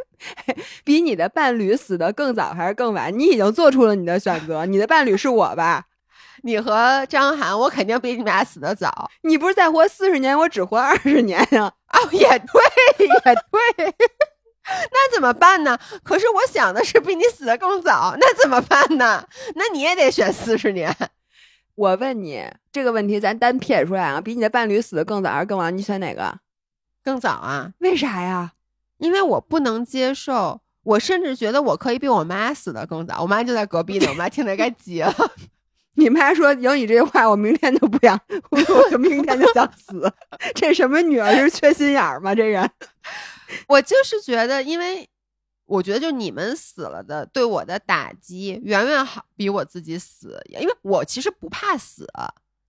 [0.84, 3.12] 比你的伴侣死的更早还是更晚？
[3.18, 5.84] 你已经做出了你的选择，你的伴侣是我吧？
[6.44, 9.10] 你和张涵，我肯定比你们俩死的早。
[9.20, 13.34] 你不是再活四十年，我只活二十年呀、哦，也对，也
[13.76, 13.94] 对。
[14.90, 15.78] 那怎么办呢？
[16.02, 19.26] 可是我想的是比你死的更早，那怎么办呢？
[19.54, 20.94] 那你也得选四十年。
[21.76, 25.76] 我问你这个问题，咱单撇出来啊，比你的伴侣死的更早还是更晚？
[25.76, 26.38] 你选哪个？
[27.02, 28.52] 更早啊，为啥呀？
[28.98, 33.20] 因为我不能接受，我甚至觉得我可以比我妈死的更早。
[33.22, 35.12] 我妈就在隔壁呢，我妈听得该急了。
[35.94, 38.18] 你妈说有你这句话，我明天就不想，
[38.50, 40.12] 我就明天就想死。
[40.54, 42.34] 这什么女儿是缺心眼儿吗？
[42.34, 42.68] 这人
[43.68, 45.08] 我就是觉得，因为
[45.66, 52.06] 我觉得就你们死了的对我的打击远远好比我自己死，因为我其实不怕死。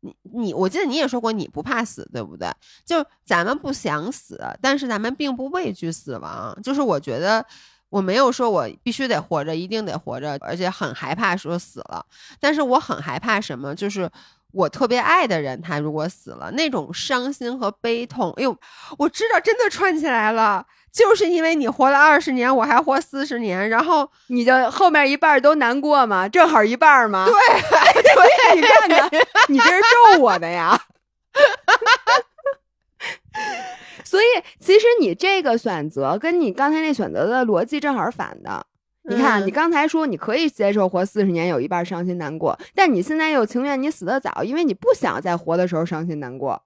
[0.01, 2.47] 你你，我记得你也说过你不怕死，对不对？
[2.85, 6.55] 就咱们不想死，但是咱们并不畏惧死亡。
[6.61, 7.43] 就是我觉得
[7.89, 12.05] 我没有说我必须得活着，一定得活着，而且很害怕说死了。
[12.39, 13.73] 但是我很害怕什么？
[13.75, 14.09] 就是
[14.51, 18.57] 我特别爱的人，他如果死了，那种伤心和悲痛，哎呦，
[18.97, 20.65] 我知道真的串起来了。
[20.91, 26.25] 就是因为你活了二十年，我还活四十年，然后你就后面一半都难过吗？
[26.29, 27.25] 正好一半儿吗？
[27.25, 27.33] 对
[28.01, 29.09] 对，你看看，
[29.49, 29.81] 你这是
[30.13, 30.79] 咒我的呀。
[34.03, 34.25] 所以，
[34.59, 38.65] 其实你这个选择跟你刚才那选择的逻辑正好是反的。
[39.07, 46.61] 你看，嗯你刚才说你可以接受活四十年有一半儿伤心难过，但你现在又情愿你死得早，因为你不想在活的时候伤心难过。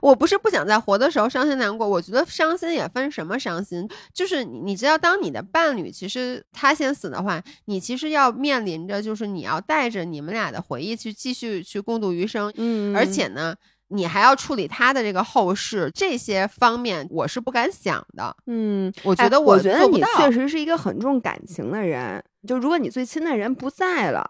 [0.00, 13.54] 我不是不想在活的时候伤心难过，我觉得伤心也分什么伤心，就是你你知道，当你的伴侣其实他先死的话，你其实要面临着就是你要带着你们俩的回忆去继续去共度余生，嗯而且呢，
[13.88, 18.36] 你还要处理他的这个后事，这些方面我是不敢想的。
[18.46, 22.22] 嗯，我觉得哎我觉得你确实是一个很重感情的人。
[22.46, 24.24] 就如果你最亲的人不在了，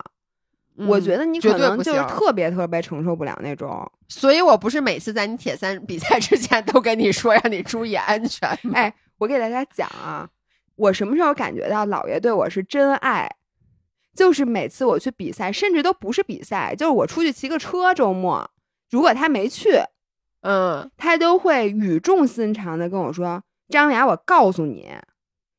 [0.76, 3.90] 我觉得，你可能就是特别特别承受不了那种。
[4.08, 8.72] 所以我不是每次在你铁三比赛之前都跟你说让你注意安全吗。
[8.74, 10.28] 哎，我给大家讲啊，
[10.76, 13.30] 我什么时候感觉到姥爷对我是真爱？
[14.14, 18.50] 就是每次我去比赛，甚至都不是比赛，就是我出去骑个车，周末
[18.90, 19.80] 如果他没去，
[20.42, 24.88] 嗯，他都会语重心长的跟我说：“张雅，我告诉你，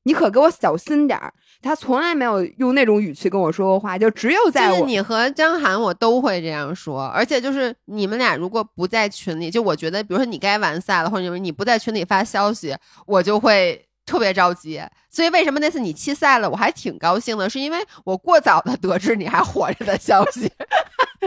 [0.03, 14.81] 你可给我小心点儿。”他从来没有用那种语气跟我说过话，就只有在就是我你和张涵，我都会这样说，而且就是你们俩如果不在群里，就我觉得，比如说你该完赛了，或者你不在群里发消息，我就会特别着急。
[15.07, 20.51] 所以为什么那次你弃赛了，我还挺高兴的，是因为我过早的得知你还活着的消息。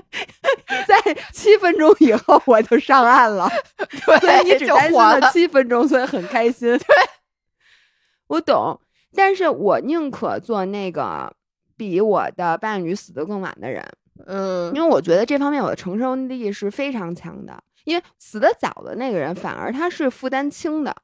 [0.86, 0.96] 在
[1.32, 3.48] 七分钟以后我就上岸了。
[4.20, 5.30] 所以你只担心了。
[5.32, 6.68] 七分钟，所以很开心。
[6.78, 6.86] 对，
[8.28, 8.80] 我懂，
[9.14, 11.32] 但是我宁可做那个
[11.76, 13.84] 比我的伴侣死得更晚的人，
[14.26, 17.62] 嗯因为我觉得这方面我的承受力是非常强的。
[17.84, 20.94] 因为死得早的那个人，反而他是负担轻的，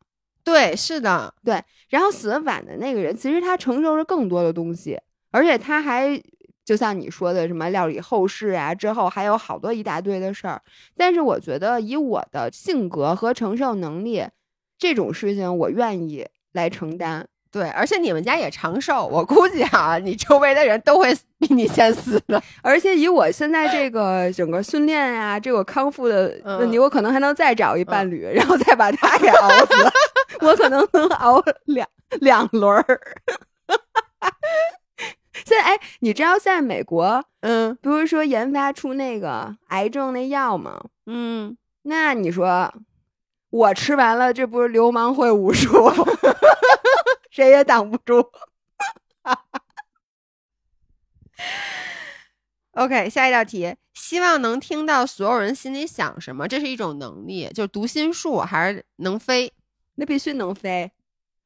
[0.47, 4.97] 对，是的，对然后死的晚的那个人，其实他承受着更多的东西，
[5.33, 6.23] 而且他还
[6.65, 10.63] 就像你说的什么料理后事啊，之后还有好多一大堆的事儿。
[10.97, 14.25] 但是我觉得以我的性格和承受能力，
[14.79, 17.27] 这种事情我愿意来承担。
[17.51, 22.41] 对，而且你们家也长寿，我估计啊，你周围的人都会比你先死的。
[22.63, 29.75] 而且以我现在这个整个训练呀、这个康复的问题，嗯我可能还能再找一伴侣，然后再把他给熬死。
[30.41, 31.89] 我可能能熬两
[32.21, 33.01] 两轮儿。
[35.45, 40.83] 现在哎，你知道现在美国嗯不是说研发出那个癌症那药吗？
[41.07, 42.73] 嗯，那你说
[43.51, 45.91] 我吃完了，这不是流氓会武术，
[47.31, 48.31] 谁也挡不住。
[52.73, 59.53] OK，下一道题，希望能听到所有人心里想什么，这是一种能力，就是读心术还是能飞？
[59.97, 60.91] 那必须能飞，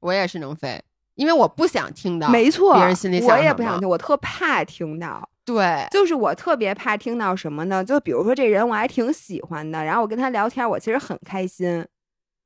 [0.00, 0.82] 我也是能飞，
[1.14, 2.74] 因为我不想听到，没错。
[2.74, 5.28] 别人心里想我也不想听，我特怕听到。
[5.44, 7.84] 对，就是我特别怕听到什么呢？
[7.84, 11.84] 就比如说这人我还挺喜欢的，然后我跟他聊天，我其实很开心。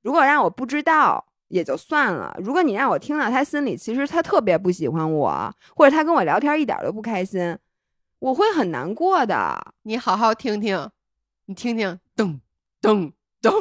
[0.02, 7.58] 如果让我不知道也就算了，如果你让我听到他心里其实他特别不喜欢我，或者他跟我聊天一点都不开心，
[8.18, 9.72] 我会很难过的。
[9.82, 10.88] 你好好听听，
[11.46, 12.40] 你听听，咚
[12.80, 13.12] 咚
[13.42, 13.52] 咚，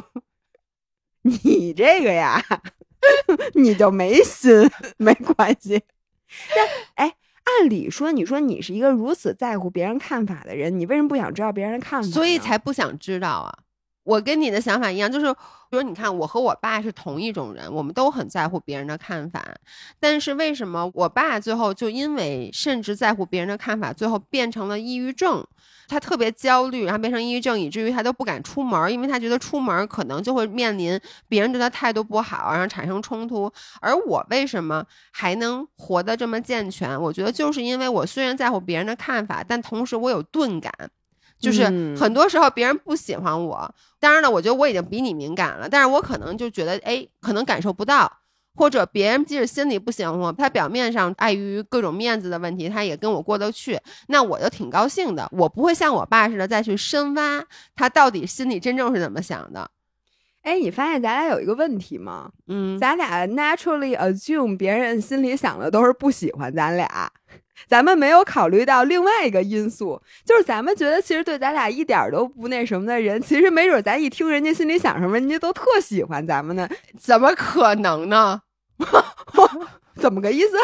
[1.24, 2.44] 你这个呀，
[3.56, 5.82] 你就没心，没关系。
[6.56, 6.68] 但
[7.08, 12.10] 哎，按理说，你说你是一个如此在乎别人看法的人，你为什么不想知道别人的看法？
[12.10, 13.54] 所以才不想知道啊。
[14.04, 19.44] 我跟你的想法一样，就是比如你看，我和我爸是同一种人，我们都很在乎别人的看法。
[20.00, 25.46] 但是为什么我爸最后就因为甚至在乎别人的看法，最后变成了抑郁症？
[25.88, 33.52] 他特别焦虑，然后变成抑郁症，以至于他都不敢出门，因为他觉得出门可能就会面临别人对他态度不好，然后产生冲突。
[33.82, 37.00] 而我为什么还能活得这么健全？
[37.00, 40.72] 我觉得就是因为我虽然在乎别人的看法，但同时我有钝感。
[41.44, 48.10] 就是嗯很多时候别人不喜欢我，当然了，我觉得我已经比你敏感了，但是我可能就觉得，哎，可能感受不到，
[48.56, 53.78] 或者别人即使心里不喜欢我，他表面上碍于各种面子的问题，他也跟我过得去，
[54.08, 55.28] 那我就挺高兴的。
[55.34, 57.44] 我不会像我爸似的再去深挖
[57.76, 59.70] 他到底心里真正是怎么想的。
[60.44, 62.32] 哎，你发现咱俩有一个问题吗？
[62.48, 67.12] 嗯，咱俩 naturally assume 别人心里想的都是不喜欢咱俩，
[67.68, 76.68] 咱们没有考虑到另外一个因素，就是咱们觉得其实对咱俩一点儿都不那什么的人，其实没准咱一听人家心里想什么，人家都特喜欢咱们呢。
[77.00, 78.42] 怎么可能呢？
[79.96, 80.58] 怎么个意思？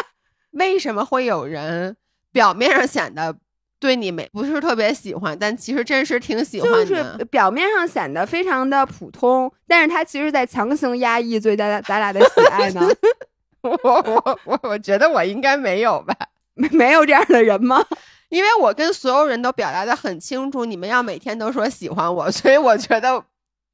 [0.51, 1.95] 为什么会有人
[2.31, 3.35] 表面上显得
[3.79, 7.17] 对你没不是特别喜欢，但其实真实挺喜欢就的？
[7.19, 12.89] 是表面上显得非常的普通，但是他其实在强行压抑对咱咱俩的喜爱呢。
[13.61, 16.15] 我我我我觉得我应该没有吧，
[16.59, 17.83] 没 没有这样的人吗？
[18.29, 23.23] 因为我跟所有人都表达的很清楚，你们要每天都说喜欢我，所以我觉得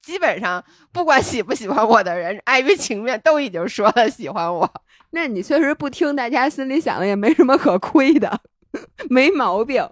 [0.01, 4.71] 基本上不管喜不喜欢我的人，碍于情面都已经说了喜欢我。
[5.11, 8.39] 那你确实不听大家心里想的，也没什么可亏的，
[9.09, 9.89] 没毛病。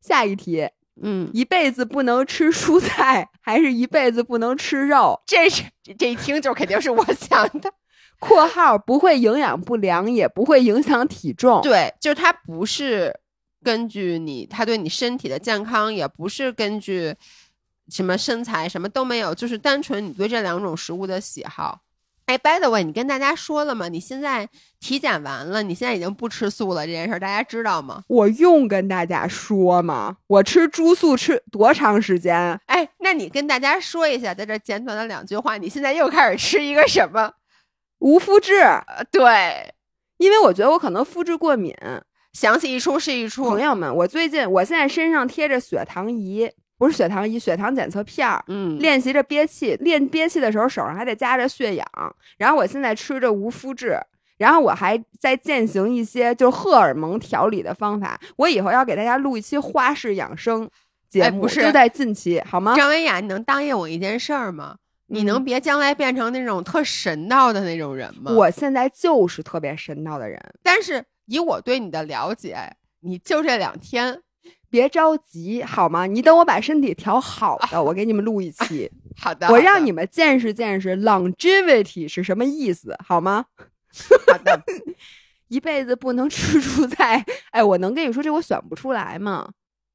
[0.00, 0.68] 下一题，
[1.02, 5.20] 嗯，一辈子不能吃蔬菜，还是一辈子不能吃肉？
[5.26, 7.72] 这是这这一听就肯定是我想的。
[8.18, 13.14] （括号不会营养不良，也不会影响体重。）对，就是它不是
[13.62, 17.14] 根据你，它对你身体的健康，也不是根据
[17.88, 21.80] 什么身材，什么都没有，就是单纯你对这两种食物的喜好。
[22.26, 23.88] 哎，by the way，你跟大家说了吗？
[23.88, 24.48] 你现在
[24.80, 28.02] 体检完了，你现在已经不吃素了，这件事儿大家知道吗？
[28.08, 30.16] 我用跟大家说吗？
[30.26, 32.60] 我吃猪素吃多长时间？
[32.66, 37.32] 哎，那你跟大家说一下，在这简短的两句话，你现在又开始吃一个什么？
[38.06, 39.74] 无麸质，呃，对，
[40.18, 41.74] 因为我觉得我可能肤质过敏。
[42.32, 43.60] 想起一出是一出朋。
[43.60, 48.44] 友们，我最近我现在身上贴着血糖仪，不是血糖仪，血糖检测片儿。
[48.46, 51.84] 嗯，练习着憋气，练憋气的时候手上还得夹着血氧。
[52.38, 53.98] 然后我现在吃着无麸质，
[54.38, 58.20] 然后我还在践行一些就荷尔蒙调理的方法。
[58.36, 60.70] 我以后要给大家录一期花式养生
[61.08, 62.76] 节目，哎不是就在近期，好吗？
[62.76, 64.76] 张文雅，你能答应我一件事儿吗？
[65.08, 68.32] 你嗯能别将来变成那种特神道的那种人吗？
[68.32, 72.56] 我现在就是特别神道的人，但是以我对你的了解，
[73.00, 74.20] 你就这两天，
[74.68, 76.06] 别着急好吗？
[76.06, 83.46] 你等我把身体调好的，我给你们录一期， 好的，我让你们见识见识 longevity 是什么意思，好吗？
[84.30, 84.60] 好的，
[85.48, 89.50] 一辈子不能吃 蔬菜，哎，我能跟你说这我选不出来吗？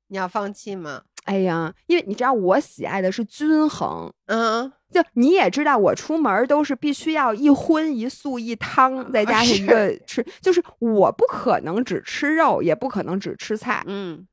[0.07, 1.03] 你要放弃吗？
[1.23, 14.27] 哎呀，因为你知道我喜爱的是均衡，嗯，就你也知道我出门都是必须要一荤一素一汤，再加上一个吃，就是我不可能只吃肉，也不可能只吃菜，嗯，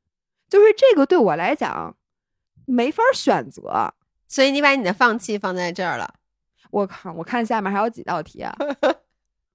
[0.48, 1.96] 就是这个对我来讲
[2.66, 3.92] 没法选择。
[4.26, 6.14] 所以你把你的放弃放在这儿了。
[6.70, 8.54] 我靠，我看下面还有几道题啊。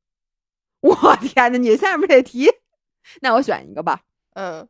[0.82, 2.50] 我天呐，你下面这题，
[3.22, 4.02] 那我选一个吧，
[4.34, 4.68] 嗯，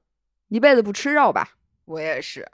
[0.49, 1.51] 一辈子不吃肉吧，
[1.85, 2.47] 我也是，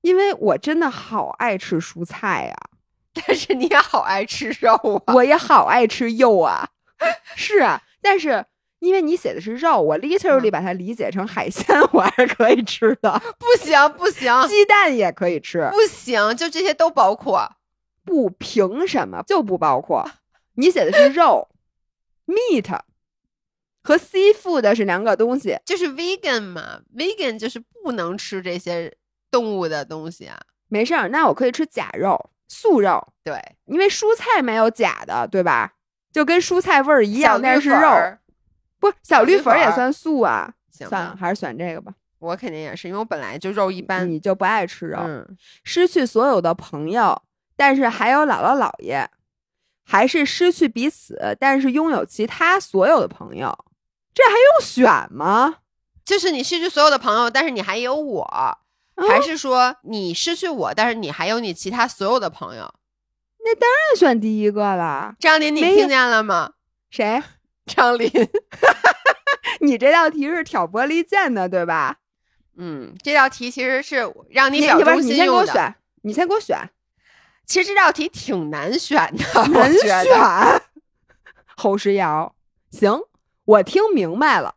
[0.00, 2.56] 因为我真的好爱吃蔬菜呀、
[3.12, 4.72] 但是你也好爱吃肉
[5.06, 5.14] 啊。
[5.14, 6.68] 我也好爱吃肉啊，
[7.36, 8.44] 是啊，但是
[8.78, 17.56] 因为你写的是肉，我 literally 把它理解成海鲜， 我还是可以吃的，不行不行鸡蛋也可以吃，不行，就这些都包括。
[18.04, 20.08] 不凭什么就不包括？
[20.54, 21.48] 你写的是肉
[22.26, 22.78] ，meat
[23.86, 28.92] 和 seafood 是两个东西，就是 vegan 嘛，vegan 就是不能吃这些
[29.30, 30.38] 动物的东西啊。
[30.68, 35.74] 没事儿，那我可以吃假肉、素肉，对，因为蔬菜没有假的，对吧？
[36.12, 38.18] 就跟蔬菜味儿一一样，但是肉
[38.80, 40.52] 不小绿绿粉儿也算素啊。
[40.70, 41.92] 行算了，还是选这个吧。
[42.18, 44.10] 我肯定也是，因为我本来就肉一般。
[44.10, 47.22] 你就不爱吃肉，嗯，失去所有的朋友，
[47.54, 49.08] 但是还有姥姥姥爷，
[49.84, 53.56] 还是失去彼此，但是拥有其他所有的朋友，
[54.16, 55.56] 这还用选吗？
[56.06, 58.58] 就是你失去所有的朋友，但是你还有我，
[59.06, 62.72] 还是说你失去我，但是你还有你其他所有的朋友？
[63.44, 65.14] 那当然选第一个了。
[65.20, 66.52] 张琳，你听见了吗？
[66.90, 67.22] 谁？
[67.66, 68.10] 张琳，
[69.60, 71.96] 你这道题是挑拨离间的，对吧？
[72.56, 75.30] 嗯，这道题其实是让你表忠不是你先给。
[75.30, 76.58] 我选，你先给我选，
[77.44, 80.04] 其实这道题挺难选的，我觉得。
[80.04, 80.62] 选
[81.54, 82.34] 侯诗瑶。
[82.70, 82.98] 行，
[83.46, 84.54] 我听明白了。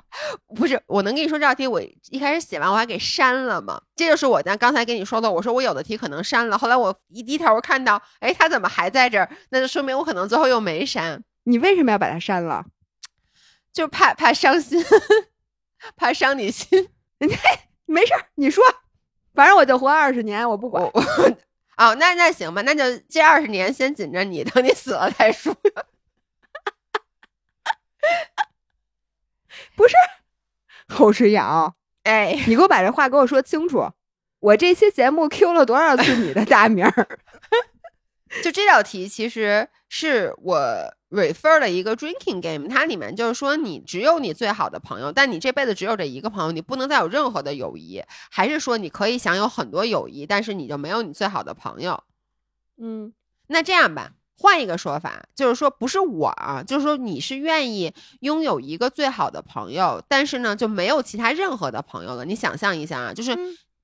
[0.56, 3.82] 不是，我能跟你说这道题，我一开始写完我还给删了吗？
[3.96, 9.30] 这就是我咱刚才跟你说的，我说我有的题可能删了，后来我一低头看到，哎，他怎么还在这儿？
[9.52, 12.66] 那就说明我可能最后又没删，你为什么要把它删了？
[13.72, 14.84] 就怕怕伤心，
[15.96, 16.90] 怕伤你心。
[17.86, 18.64] 没事儿，你说，
[19.34, 20.92] 反正我就活二十年，我不管我。
[21.78, 25.56] 哦，那那行吧，那就这二十年先紧着你，等你死了再说。
[30.88, 33.90] 侯诗瑶，哎，你给我把这话给我说清楚。
[34.40, 37.20] 我这期节目 Q 了多少次你的大名儿？
[38.44, 40.60] 就这道题其实是我
[41.10, 52.04] refer 了一个 drinking game，它里面就是说你只有你最好的朋友，但你这辈子只有这一个朋友，你不能再有任何的友谊，还是说你可以享有很多友谊，但是你就没有你最好的朋友？
[52.78, 53.14] 嗯，
[53.48, 62.24] 那这样吧，换一个说法，就是说不是我啊，就是说你是愿意拥有一个最好的朋友，但是呢就没有其他任何的朋友了。
[62.24, 63.38] 你想象一下啊，就是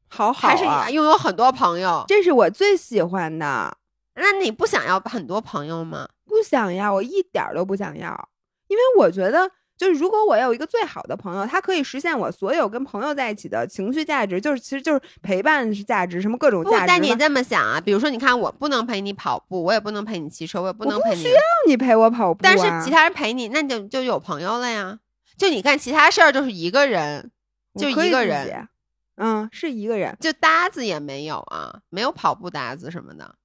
[0.08, 3.78] 好好还是你，拥有很多朋友，这是我最喜欢的。
[4.16, 6.08] 那你不想要很多朋友吗？
[6.26, 8.30] 不想要，我一点儿都不想要，
[8.68, 16.86] 因为我觉得，就是如果我有一个最好的朋友，他可以实现我所有跟朋友在一起的情绪价值，就是其实就是陪伴是价值，什么各种，价值嘛。
[16.88, 24.98] 但你这么想啊，比如说，你看我不能陪你跑步，我也不能陪你骑车，我也不能陪你，我不需要你陪我跑步、啊，但是其他人陪你，那你就就有朋友了呀。
[25.38, 27.30] 就你干其他事儿就是一个人，
[27.78, 28.70] 就一个人，
[29.18, 33.36] 嗯，是一个人，就搭子也没有啊，没有跑步搭子什么的。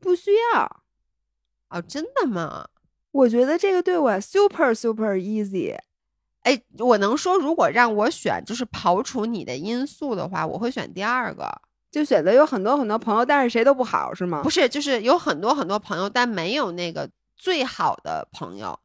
[0.00, 0.82] 不需要。
[1.68, 2.66] 哦，真的吗？
[3.12, 5.76] 我觉得这个对我 super super easy。
[6.40, 11.48] 哎，我能说，如果让我选，就是刨除你的因素的话，我会选第二个。
[11.90, 14.42] 就选择有很多很多朋友，但是谁都不好，是吗？
[14.42, 18.80] 不是，就是有很多很多朋友，但没有那个最好的朋友，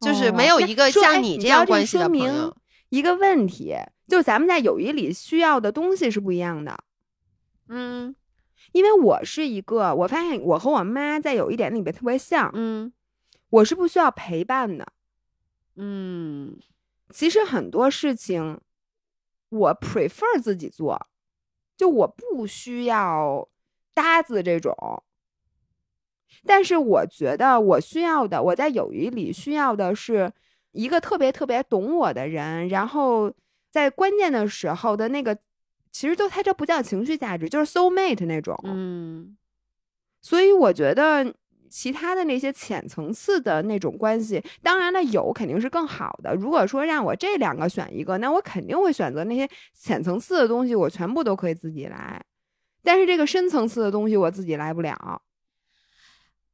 [0.00, 2.56] 就是没有一个像你这样关系的朋说明友。
[2.90, 3.74] 一个问题，
[4.06, 6.78] 就咱们在友谊里需要的东西是不一样的。
[7.68, 8.14] 嗯
[8.72, 12.92] 因为我是一个，我发现我和我妈在有一点里面特别像，嗯
[13.54, 14.86] 我是不需要陪伴的。
[15.76, 16.58] 嗯，
[17.10, 18.60] 其实很多事情
[19.48, 21.06] 我 prefer 自己做，
[21.76, 23.48] 就我不需要
[23.92, 24.74] 搭子这种。
[26.44, 30.32] 但是我觉得我需要的，我在友谊里需要的是
[30.72, 33.32] 一个特别特别懂我的人，然后
[33.70, 35.38] 在关键的时候的那个，
[35.92, 38.58] 其实都它这不叫情绪价值，就是 soul mate 那种。
[38.64, 39.36] 嗯
[40.20, 41.34] 所以我觉得
[41.74, 46.32] 其他的那些浅层次的那种关系，当然了，有肯定是更好的。
[46.32, 52.24] 如果说让我这两个选一个，那我肯定会选择那些浅层次的东西，我全部都可以自己来。
[52.84, 55.20] 但是这个深层次的东西我自己来不了。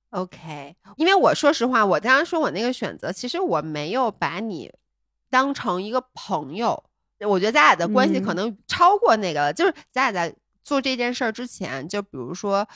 [0.08, 0.74] ，OK。
[0.96, 4.72] 因为我说实话，我刚刚说我那个选择，其实我没有把你
[5.28, 6.82] 当成一个朋友。
[7.28, 9.52] 我觉得咱俩的关系可嗯能超过那个了。
[9.52, 12.66] 就是咱俩在做这件事儿之前，就比如说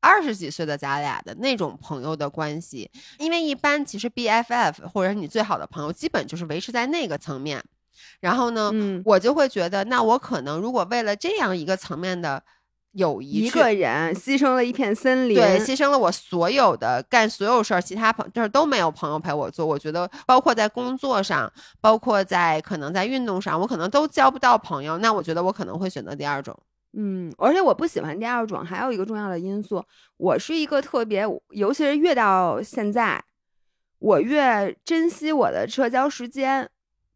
[0.00, 7.62] 二十几岁的咱俩的那种朋友的关系，因为一般其实 BFF 或者是你最好的朋友，基本就是维持在那个层面。
[8.20, 12.42] 然后呢，嗯我就会觉得，那我可能如果为了这样一个层面的
[12.92, 19.66] 友谊一个人牺牲了一片森林，对，牺牲了我所有的干所有事儿，其他朋就是都没有朋友陪我做。
[19.66, 24.96] 我觉得，包括在工作上，包括在可能在运动上，我可能都交不到朋友。
[24.98, 26.58] 那我觉得我可能会选择第二种。
[26.92, 29.84] 嗯，而且我不喜欢第二种，还有一个重要的因素，
[30.16, 33.22] 我是一个特别，尤其是越到现在，
[34.00, 36.68] 我越珍惜我的社交时间。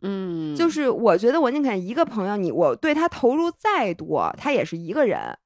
[0.02, 5.36] 嗯，就是我觉得我宁肯一个朋友，你我对他投入再多，他也是一个人。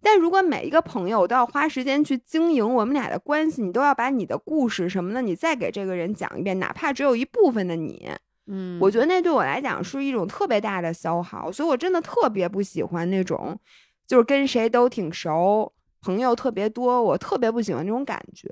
[0.00, 8.10] 但如果每一个朋友都要花时间去经营我们俩的关系，你都要把你的故事什么的，你再给这个人讲一遍，哪怕只有一部分的你，
[8.48, 13.58] 嗯，我觉得那对我来讲是一种特别大的消耗，所以我真的特别不喜欢那种，
[14.06, 15.70] 就是跟谁都挺熟，
[16.00, 18.48] 朋友特别多，我特别不喜欢那种感觉。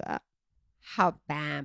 [0.84, 1.64] 好吧，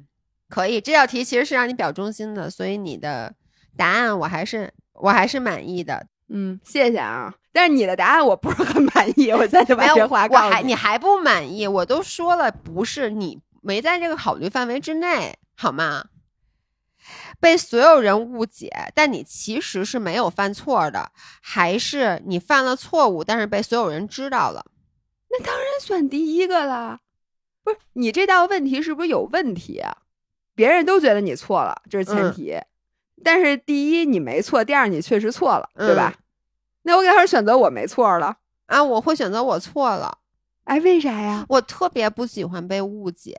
[0.50, 0.80] 可以。
[0.80, 3.34] 这道题其实是让你表忠心的，所以你的
[3.76, 6.08] 答案我还是我还是满意的。
[6.30, 7.34] 嗯，谢谢啊。
[7.52, 10.54] 但是你的答案我不是很满意，我现在就把这话我告诉你。
[10.54, 11.68] 还你还不满意？
[11.68, 16.06] 我都说了，不是你没在这个考虑范围之内，好吗？
[17.42, 21.12] 被所有人误解，但你其实是没有犯错的，
[21.42, 24.64] 还是你犯了错误，但是被所有人知道了？
[25.30, 27.02] 那当然选第一个了。
[27.64, 29.98] 不是你这道问题是不是有问题啊？
[30.56, 32.62] 别人都觉得你错了，这是前嗯提。
[33.24, 36.14] 但是第一你没错，第二你确实错了，对吧？
[36.16, 36.18] 嗯
[36.84, 38.38] 那我给他选择我没错了。
[38.66, 40.18] 啊，我会选择我错了。
[40.64, 41.46] 哎，为啥呀？
[41.50, 43.38] 我特别不喜欢被误解，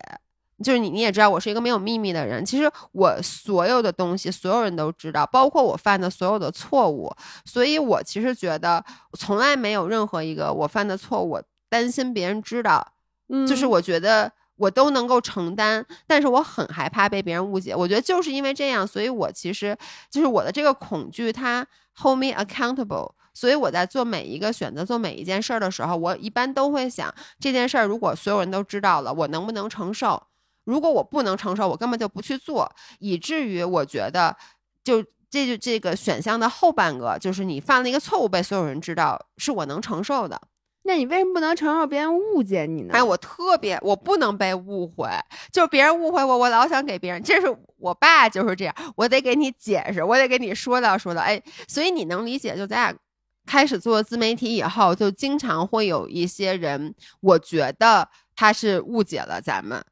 [0.63, 2.45] 就是你你也知道，我是一个没有秘密的人。
[2.45, 7.13] 其实我所有的东西，所有人都知道，包括我犯的所有的错误。
[7.45, 8.85] 所以我其实觉得，
[9.19, 12.87] 从来没有任何一个我犯的错误，我担心别人知道。
[13.29, 17.75] 嗯就是我觉得我都能够承担，但是我很害怕被别人误解。
[17.75, 19.77] 我觉得就是因为这样，所以我其实
[20.11, 23.13] 就是我的这个恐惧，它 hold me accountable。
[23.35, 30.23] 所以我在做每一个选择、做每一件事儿的时候，我一般都会想，这件事儿如果所有人都知道了，我能不能承受？
[30.65, 34.37] 如果我不能承受，我根本就不去做，以至于我觉得，
[34.85, 40.41] 就这就这个选项的后半个，就是你犯了一个错误被所有人知道，是我能承受的。
[40.85, 42.95] 那你为什么不能承受别人误解你呢？
[42.95, 45.09] 哎，我特别，我不能被误会，
[45.53, 52.99] 就是别人误会我，我老想给别人，这是我爸就是这样，我得给你解释，我得给你说道说道，哎，所以你能理解，就咱俩
[53.47, 59.85] 开始做自媒体以后，就经常会有一些人，我觉得他是误解了咱们，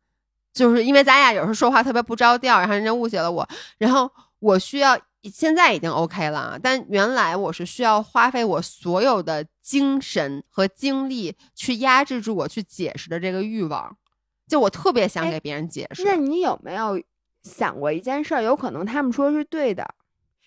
[0.52, 3.48] 就是因为咱俩有时候说话特别不着调，然后人家误解了我，
[3.78, 4.98] 然后我需要。
[5.30, 13.94] 现在已经 OK 了啊，但原来我是需要花费我所有的精神和精力去压制住我去解释的这个欲望，
[14.48, 16.04] 就我特别想哎给别人解释。
[16.04, 16.98] 那你有没有
[17.42, 18.40] 想过一件事儿？
[18.40, 19.86] 有可能他们说是对的，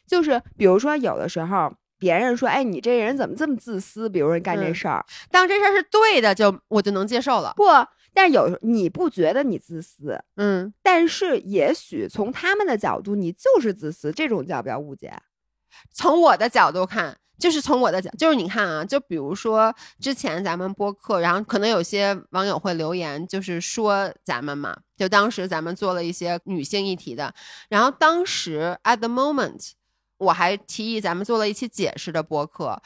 [0.08, 7.54] 就是比如说有的时候别人说：“哎，你这人怎么这么自私？”比如说你干这嗯事儿，当这事儿是对的，就我就能接受了。
[7.56, 7.66] 不，
[8.14, 15.12] 但有时候你不觉得你自私，嗯，但是也许从他们的角度你就是自私，这种叫不叫误解？
[15.92, 27.34] 从我的角度看，就是从我的角，就是你看啊，就比如说之前咱们播客，然后可能有些网友会留言，就是说咱们嘛，就当时咱们做了一些女性议题的，
[27.70, 29.72] 然后当时 at the moment，
[30.18, 32.82] 我还提议咱们做了一期解释的播客，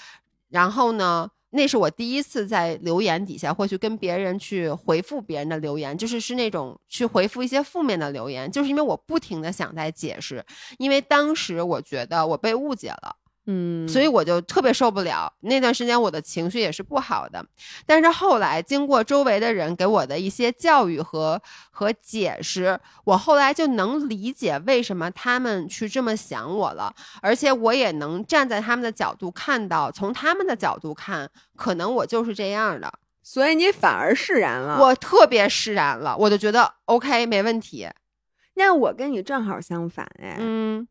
[0.49, 1.29] 然后呢。
[1.51, 10.45] 那是我第一次在留言底下会去跟别人去回复别人的留言，就是是那种去回复一些负面的留言，就是因为我不停的想在解释，
[10.77, 13.15] 因为当时我觉得我被误解了。
[13.49, 17.43] 嗯所以我就特别受不了那段时间，我的情绪也是不好的。
[17.85, 21.41] 但是后来经过周围的人给我的一些教育和
[21.71, 32.91] 和解释，我后来就能理解为什么他们去这么想我了，而且我也能站在他们的角度看到，从他们的角度看，可能我就是这样的，
[33.23, 34.77] 所以你反而释然了。
[34.81, 37.87] 我特别释然了，我就觉得 OK 没问题。
[38.55, 40.87] 那我跟你正好相反，哎，嗯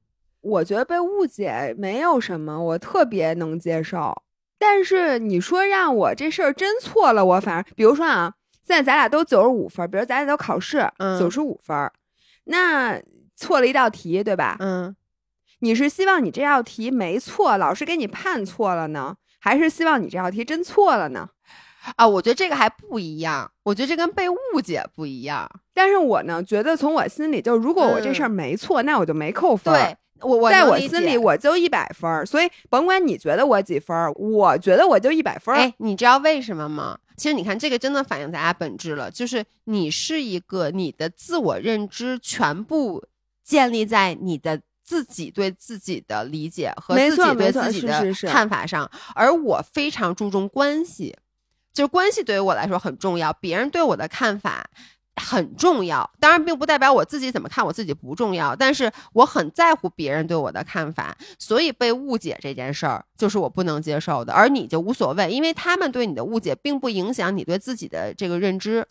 [0.47, 4.23] 我觉得被误解没有什么，我特别能接受。
[4.59, 8.33] 但是你说让我这事儿真错了，我反而，比如说啊，
[8.67, 11.93] 现在咱俩都九十五分儿，比如咱俩都考试嗯九十五分儿，
[12.45, 13.01] 那
[13.35, 14.57] 错了一道题，对吧？
[14.61, 14.95] 嗯，
[15.61, 21.29] 你是希望你这道题没错，老师给你判错了呢，还是希望你这道题真错了呢？
[21.97, 25.49] 啊，我觉得这个还不一样，我觉得这跟被误解不一样。
[25.75, 29.77] 但是我呢，觉得从我心里，就如果我这事儿没错，那我就没扣分儿。
[29.79, 35.59] 对我，我在我心里我就一百分儿，所以甭管你觉得我几分儿，我觉得我就一百分儿。
[35.59, 36.99] 哎，你知道为什么吗？
[37.17, 43.05] 其实你看，这个真的反映咱俩本质了，就是你是一个你的自我认知全部
[43.43, 51.17] 建立在你的自己对自己的理解和自己对自己的是是是看法上，而我非常注重关系。
[51.73, 54.69] 就是关系对于我来说很重要，别人对我的看法
[55.17, 56.09] 很重要。
[56.21, 64.33] 当然，并不代表我自己怎么看我自己不重要，但是我很在乎别人对我的看法，所以被误解这件事儿就是我不能接受的。
[64.33, 68.87] 而你就无所谓，因为他们对你的误解并不影响你对自己的这个认知。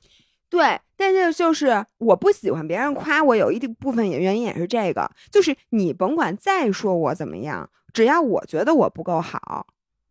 [0.47, 9.67] 对，但是就是我不喜欢别人夸我，有一部分也原因也是这个，就是你甭管再说我怎么样，只要我觉得我不够好，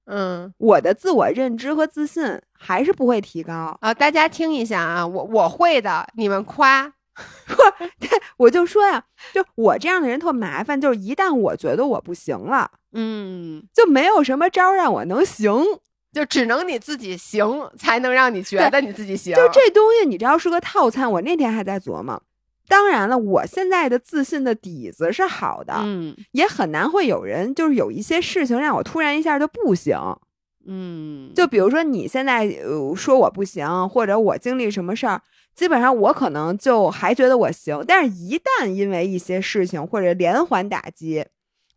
[0.06, 3.76] 嗯我的自我认知和自信还是不会提高。
[3.80, 6.92] 啊，大家听一下啊，我我会的，你们夸。
[8.38, 15.62] 我就说呀，就我这样的人特麻烦，就是一旦我觉得我不行了，嗯，就没有什么招儿让我能行。
[16.12, 19.34] 就只能你自己行，才能让你觉得你自己行。
[19.34, 21.10] 就这东西，你知道是个套餐。
[21.10, 22.22] 我那天还在琢磨。
[22.68, 29.98] 当然了，我现在的自信的底子是好的，嗯也很难会有人就是有一些事情让我突然一下就不行。
[30.66, 35.20] 嗯，就比如说你现在呃说我不行，或者我经历什么事儿，
[35.54, 41.22] 基本上我可能就还觉得我行，但是一旦因为一些事情或者连环打击，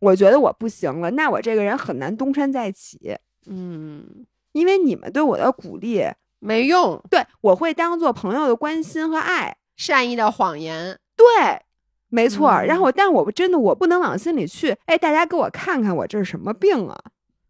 [0.00, 3.14] 我觉得我不行了，那我这个人很难东山再起。
[3.46, 6.02] 嗯因为你们对我的鼓励，
[6.38, 10.98] 没用，对我会当做朋友的关心和爱，善意的谎言。
[11.16, 11.62] 对，
[12.08, 14.76] 没错然后，但我真的我不能往心里去。
[14.84, 16.98] 哎，大家给我看看我这是什么病啊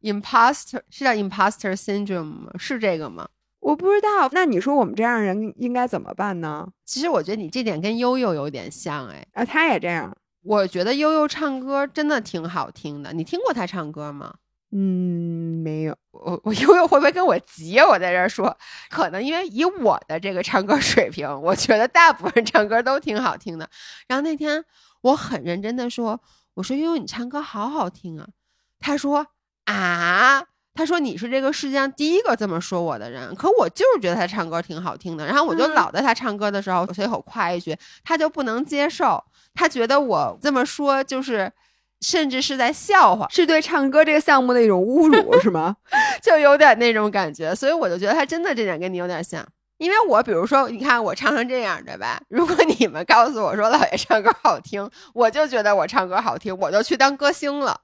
[0.02, 2.52] ？imposter 是叫 imposter syndrome 吗？
[2.56, 3.28] 是这个吗？
[3.60, 4.28] 我不知道。
[4.32, 6.68] 那你说我们这样人应该怎么办呢？
[6.84, 9.26] 其实我觉得你这点跟悠悠有点像哎。
[9.32, 10.16] 啊，他也这样。
[10.44, 14.34] 我觉得悠悠唱歌真的挺好听的，你听过他唱歌吗？
[14.70, 15.96] 嗯，没有。
[16.10, 17.78] 我我 悠悠会不会跟我急？
[17.80, 18.54] 我在这儿说，
[18.90, 23.68] 可能因为以我的这个唱歌水平，我觉得大部分唱歌都挺好听的。
[24.06, 24.62] 然后那天
[25.00, 26.20] 我很认真的说，
[26.52, 28.28] 我说悠悠你唱歌好好听啊。
[28.78, 29.26] 他说
[29.64, 30.44] 啊，
[30.74, 33.34] 他说你是这个世界上第一个这么说我的人。
[33.34, 35.24] 可我就是觉得他唱歌挺好听的。
[35.24, 41.50] 然后我就嗯老在他唱歌的时候随口夸一句，他就不能接受，他觉得我这么说就是。
[42.01, 45.76] 甚至是在笑话，是对唱歌这个项目的一种侮辱， 是吗？
[46.22, 49.46] 就有点那种感觉，所以我就觉得他真的这点跟你有点像。
[49.78, 52.20] 因为我比如说，你看我唱成这样，对吧？
[52.28, 57.80] 如果你们告诉我说老爷唱歌好听，我就觉得我唱歌好听，我就去当歌星了。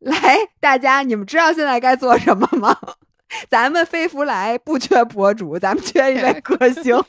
[0.00, 2.76] 来，大家，你们知道现在该做什么吗？
[3.48, 7.02] 咱们飞福来不缺博主，咱们缺一位歌星。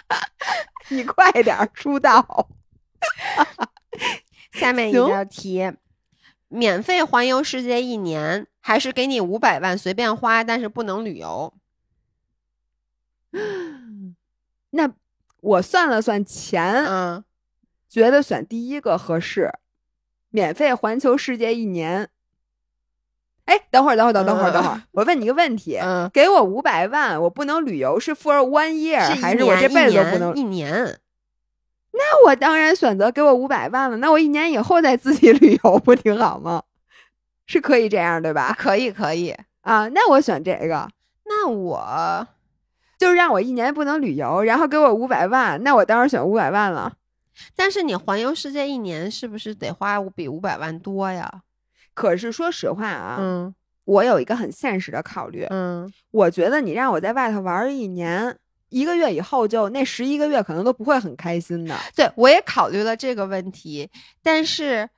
[0.88, 2.48] 你快点出道。
[4.52, 5.72] 下面一道题：
[6.48, 11.52] 免费环游世界一年，还是给你五百万随便花，但是不能旅游？
[14.70, 14.90] 那
[15.40, 17.24] 我算了算钱，嗯，
[17.88, 19.50] 觉得选第一个合适，
[20.30, 22.08] 免费环球世界一年。
[23.46, 30.34] 哎，等会儿，等会儿，等等会儿，等会儿，我问你一个问题：嗯给我五百万，我不能旅游，是 for one year，是还是我这辈子都不能？
[30.36, 31.00] 一年？
[31.92, 33.96] 那我当然选择给我五百万了。
[33.98, 36.62] 那我一年以后再自己旅游，不挺好吗？
[37.46, 38.54] 是可以这样，对吧？
[38.58, 39.34] 可以，可以。
[39.60, 40.88] 啊，那我选这个，
[41.26, 42.26] 那我
[42.98, 46.92] 就是让我一年不能旅游，然后给我五百万，那我当然选五百万了。
[47.56, 51.42] 但是你环游世界一年，是不是得花比五百万多呀？
[51.94, 58.36] 可是说实话啊，嗯我有一个很现实的考虑，嗯我觉得你让我在外头玩儿一年，
[58.72, 61.78] 一个月以后就那十一个月可能都不会很开心的。
[61.94, 63.88] 对，我也考虑了这个问题，
[64.22, 64.88] 但是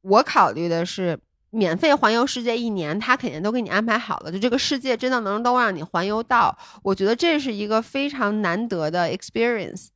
[0.00, 1.18] 我考虑的是
[1.50, 9.88] 免费环游世界一年，他肯定都给你安排好了，就这个世界真的能都让你环游到，我觉得这是一个非常难得的 experience。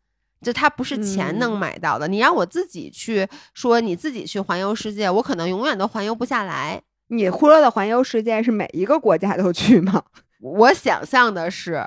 [0.43, 6.83] 就它不是钱能嗯买到的，你让我自己去说，你自己去环游世界，我可能永远都环游不下来。
[7.07, 10.03] 你忽略的环游世界是每一个国家都去吗？
[10.41, 11.87] 我想象的是，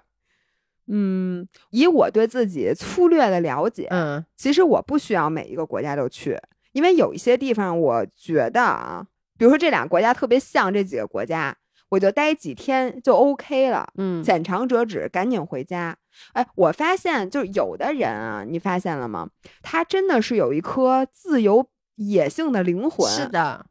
[0.87, 6.37] 嗯，以我对自己粗略的了解，嗯其实我不需要每一个国家都去，
[6.71, 9.05] 因为有一些地方我觉得啊，
[9.37, 11.55] 比如说这俩国家特别像这几个国家，
[11.89, 13.87] 我就待几天就 OK 了。
[13.97, 15.97] 嗯浅尝辄止，赶紧回家。
[16.33, 19.29] 哎，我发现就是有的人啊，你发现了吗？
[19.61, 23.67] 他真的是有一颗自由野性的灵魂，是，的，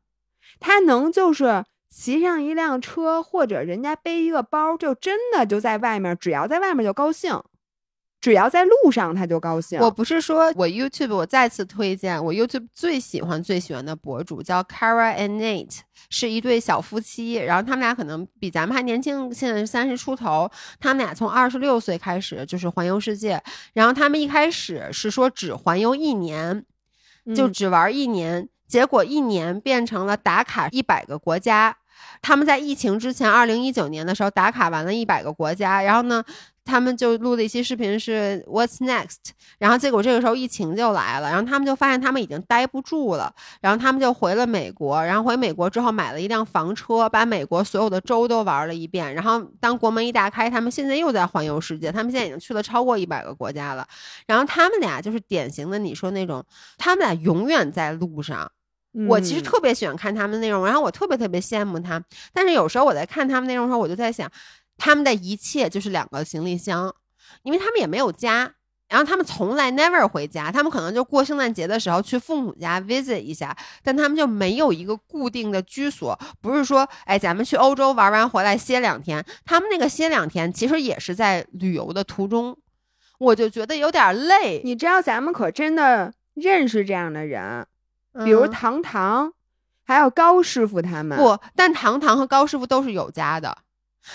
[0.61, 1.65] 他能就是
[1.99, 7.43] 骑上一辆车，或者人家背一个包，就真的就在外面，只要在外面就高兴，
[8.21, 9.81] 只要在路上他就高兴。
[9.81, 15.79] 我不是说我 YouTube，我再次推荐我 YouTube 最喜欢最喜欢的博主叫 Kara and Nate，
[16.11, 20.51] 是一对小夫妻，然后他们俩可能比咱们还年轻，现在是三十出头。
[20.79, 23.43] 他们俩从二十六岁开始就是环游世界，
[23.73, 26.63] 然后他们一开始是说只环游一年，
[27.35, 31.79] 就嗯只玩一年，结果一年变成了打卡一百个国家。
[32.23, 36.25] 他们在疫情之前，二零一九年的时候打卡完了一百个国家，然后呢，
[36.65, 53.87] 他们就录的一期视频是 What's next，然后结果这个时候疫情就来了，然后他们就发现他们已经待不住了，然后他们就回了美国，然后回美国之后买了一辆房车，把美国所有的州都玩了一遍，然后当国门一打开，他们现在又在环游世界，他们现在已经去了超过一百个国家了，
[54.27, 56.45] 然后他们俩就是典型的你说那种，
[56.79, 58.51] 他们俩永远在路上。
[59.09, 62.03] 我其实嗯特别喜欢看他们的内容，然后我特别特别羡慕他。
[62.33, 64.31] 但是有时候我在看他们内容的时候，我就在想，
[64.79, 66.95] 他们的一切就是两个行李箱，
[67.43, 68.53] 因为他们也没有家，
[68.89, 82.57] 然后他们从来 never 回家，他们可能就过圣诞节的时候去父母家 visit 一下，但他们就没有一个固定的居所，不是说，哎，咱们去欧洲玩完回来歇两天，他们那个歇两天其实也是在旅游的途中，
[83.19, 84.63] 我就觉得有点累。
[84.65, 87.67] 你知道咱们可真的认识这样的人，
[88.25, 89.33] 比如嗯糖糖，
[89.85, 93.57] 还有高师傅他们。，不，但糖糖和高师傅都是有家的，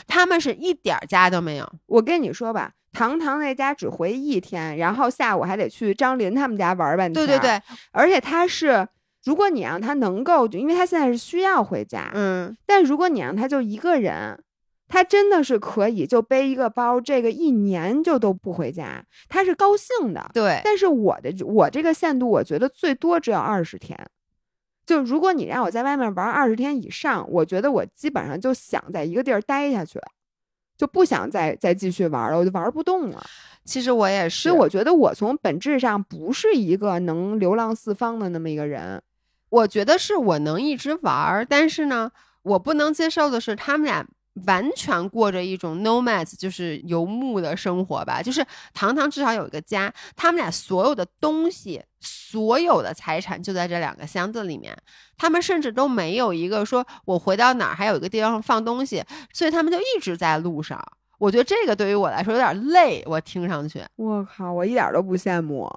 [0.07, 1.71] 他们是一点儿家都没有。
[1.85, 7.25] 我跟你说吧，糖糖那家只回一天，然后下午还得去张林他们家玩半天。
[7.25, 8.87] 对对，对，而且他是，
[9.23, 14.43] 如果你让他能够，就因为他现在是需要回家，嗯，但如果你让他就一个人，
[14.91, 20.29] 他真的是可以就背一个包，这个一年就都不回家，他是高兴的。
[20.33, 23.97] 对，但是我的我这个限度，我觉得最多只有二十天。
[24.85, 29.99] 就如果你让我在外面玩二十天以上，我觉得我基本上就想在一个地儿待下去，
[30.77, 33.23] 就不想再再继续玩了，我就玩不动了。
[33.63, 39.01] 其实我也是，所以我觉得我从本质上不是一个能流浪四方的那么一个人。
[39.49, 42.11] 我觉得是我能一直玩，但是呢，
[42.41, 44.05] 我不能接受的是他们俩
[44.45, 48.21] 完全过着一种 nomads，就是游牧的生活吧。
[48.21, 54.75] 就是糖糖至少有一个家，他们俩所有的东西、所有的财产就在这两个箱子里面，
[55.17, 59.03] 他们甚至都没有一个说我回到哪儿还有一个地方放东西，
[59.33, 60.81] 所以他们就一直在路上。
[61.17, 63.83] 我觉得这个对于我来说有点累，我听上去。
[63.95, 65.71] 我靠，我一点都不羡慕。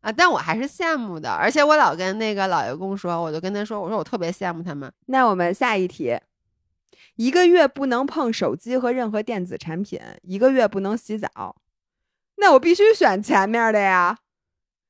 [0.00, 4.90] 啊，但我还是羡慕的，而且我老跟那个老爷公说，我就跟他说，我说我特别羡慕他们。
[5.06, 6.18] 那我们下一题，
[7.20, 11.56] 一个月不能碰手机和任何电子产品，一个月不能洗澡。
[12.36, 14.16] 那我必须选前面的呀，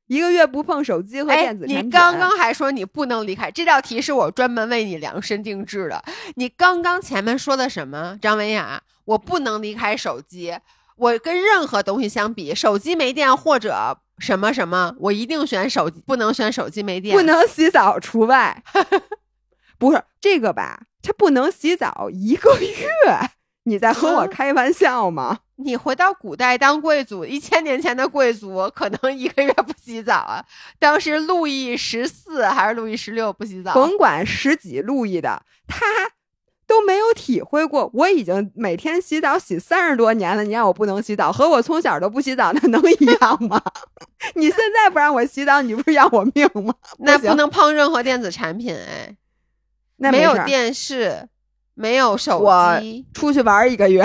[0.07, 1.87] 一个月不碰手机和哎电子，产品。
[1.87, 6.05] 你刚刚还说你不能离开，这道题是我专门为你量身定制的。
[6.37, 8.16] 你刚刚前面说的什么？
[8.22, 10.57] 张文雅，我不能离开手机，
[10.95, 17.16] 我跟任何东西相比，手机没电或者什么什么，我一定选手机，不能选手机没电。
[17.16, 18.62] 不能洗澡除外。
[19.78, 20.83] 不是这个吧？
[21.03, 23.30] 他不能洗澡一个月，
[23.64, 25.38] 你在和我啊开玩笑吗？
[25.57, 30.42] 你回到古代当贵族，一千年前的贵族可能一个月不洗澡啊。
[30.78, 35.84] 当时路易十四还是路易十六不洗澡，甭管十几路易的，他
[36.66, 37.90] 都没有体会过。
[37.92, 43.61] 我已经每天洗澡洗三十多年了，你让我不能洗澡，和我从小都不洗澡，那能一样吗？
[44.34, 46.74] 你现在不让我洗澡，你不是要我命吗？
[46.82, 49.14] 行那不能碰任何电子产品哎，
[50.01, 51.28] 没有电视，
[51.74, 54.05] 没有手我机，出去玩一个月，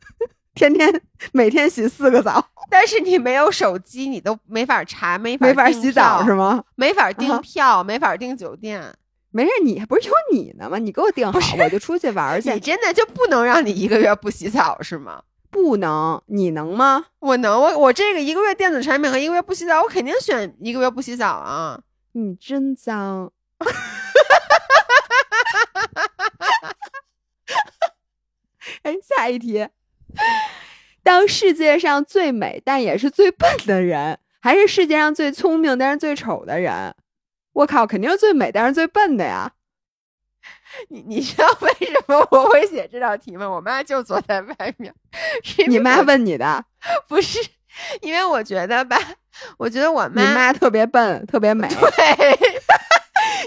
[0.54, 1.00] 天天
[1.32, 6.62] 每天洗四个澡，但是你没有手机，你都没法查，没法没法洗澡是吗？
[6.74, 8.92] 没法订啊票，没法订酒店。
[9.32, 10.76] 没事，你不是有你呢吗？
[10.76, 12.58] 你给我订好，我就出去玩去你。
[12.58, 15.22] 真的就不能让你一个月不洗澡是吗？
[15.50, 17.06] 不能，你能吗？
[17.20, 21.80] 我能，我我这个一个月电子产品和一个月不洗澡，我肯定选一个月不洗澡啊。
[22.12, 23.32] 你真脏。
[28.82, 29.68] 哎，下一题。
[31.02, 36.94] 当世界上最美但也是最笨的人，还是世界上最聪明但是最丑的人？
[37.52, 39.52] 我靠，肯定是最美但是最笨的呀！
[40.88, 43.48] 你你知道为什么我会写这道题吗？
[43.48, 44.94] 我妈就坐在外面，
[45.42, 46.64] 是你妈问你的，
[47.08, 47.38] 不是，
[48.02, 48.96] 因为我觉得吧，
[49.58, 51.66] 我觉得我妈特别笨，特别美。
[51.68, 51.76] 对，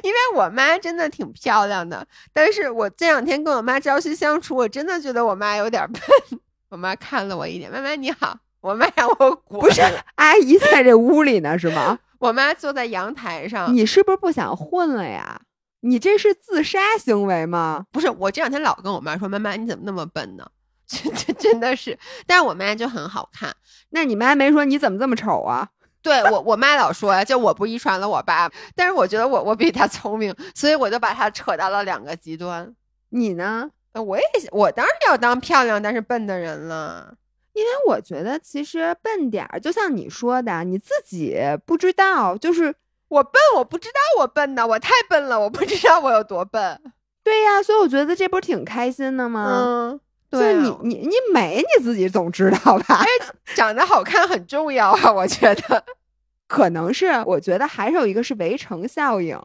[0.04, 6.02] 因为我妈真的挺漂亮的，但是我这两天跟我妈朝夕相处，我真的觉得我妈有点笨。
[6.70, 9.62] 我妈看了我一眼，妈妈你好，我妈让我滚。
[9.62, 9.82] 不是，
[10.16, 12.00] 阿姨在这屋里呢，是吗？
[12.20, 15.42] 我妈坐在阳台上，你是不是不想混了呀？
[15.82, 17.86] 你这是自杀行为吗？
[17.92, 20.48] 不是我这两天老跟我妈说，妈妈你怎么那么笨呢？
[20.88, 23.54] 这 这真的是，但是我妈就很好看。
[23.90, 25.68] 那你妈没说你怎么这么丑啊？
[26.04, 32.72] 对我，我妈老说呀，就我不遗传了我爸，但是我觉得我我比他聪明，所以我就把他扯到了两个极端。
[33.10, 33.72] 你呢？
[33.94, 37.16] 呃我也我当然要当漂亮但是笨的人了。
[37.54, 42.74] 因为我觉得其实笨点儿，就像你说的，你自己不知道，就是
[43.08, 46.82] 我笨，我不知道我笨呢，我太笨了，我不知道我有多笨。
[47.24, 49.64] 对呀，所以我觉得这不是挺开心的吗？
[49.64, 50.02] 嗯，就是
[50.40, 53.04] 对啊，你你你美你自己总知道吧？
[53.56, 55.84] 长得好看很重要啊，我觉得。
[56.48, 59.40] 可能是我觉得还是有一个是围城效应，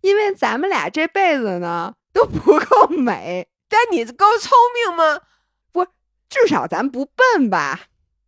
[0.00, 5.20] 因为咱们俩这辈子呢都不够美，但你够聪明吗？
[5.70, 5.84] 不
[6.28, 7.82] 至少咱不笨吧？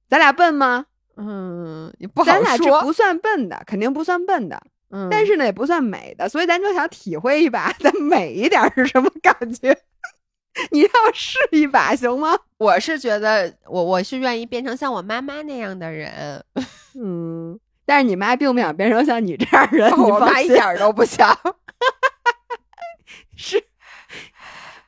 [0.09, 0.86] 咱俩笨吗？
[1.16, 2.82] 嗯，也不好咱俩这说。
[2.82, 9.76] 不算笨的，肯定不算笨的，嗯，但是呢也不算美的，所以咱就想体会一把咱美一点是什么感觉。
[10.70, 12.38] 你让我试一把行吗？
[12.59, 16.44] 我是觉得我我是愿意变成像我妈妈那样的人，
[16.98, 21.36] 嗯，但是你妈并不想变成像你这样的人， 你我妈一点儿都不想。
[23.36, 23.64] 是，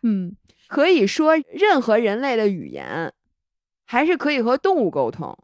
[0.03, 0.37] 嗯，
[0.69, 3.13] 可以说任何人类的语言，
[3.87, 5.37] 还是可以和动物沟通。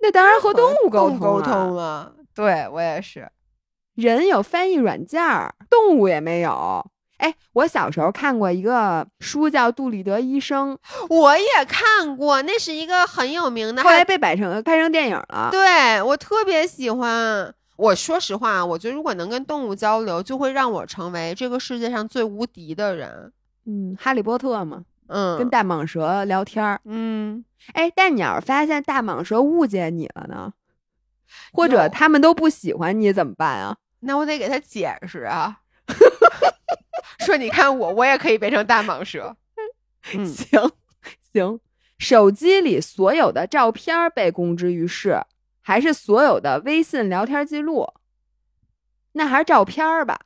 [0.00, 3.30] 那当然和动物沟通、沟通了，对我也是。
[3.94, 6.90] 人有翻译软件儿，动物也没有。
[7.18, 10.76] 哎，我小时候看过一个书叫《杜立德医生》，
[11.08, 15.48] 我也看过，那是一个很有名的，后来被摆成拍成电影了。
[15.50, 17.54] 对我特别喜欢。
[17.76, 23.30] 我说实话，我觉得如果能跟动物交流，就会让我成为这个世界上最无敌的人。
[23.66, 26.80] 嗯，哈利波特嘛，嗯，跟大蟒蛇聊天儿。
[26.86, 27.44] 嗯，
[27.74, 30.54] 哎，但你要是发现大蟒蛇误解你了呢，
[31.52, 33.76] 或者有他们都不喜欢你怎么办啊？
[34.00, 35.58] 那我得给他解释啊，
[37.20, 39.36] 说你看我，我也可以变成大蟒蛇。
[40.12, 40.70] 嗯，行
[41.32, 41.60] 行，
[41.98, 45.20] 手机里所有的照片被公之于世，
[45.60, 47.92] 还是所有的微信聊天记录？
[49.12, 50.20] 那还是照片儿吧，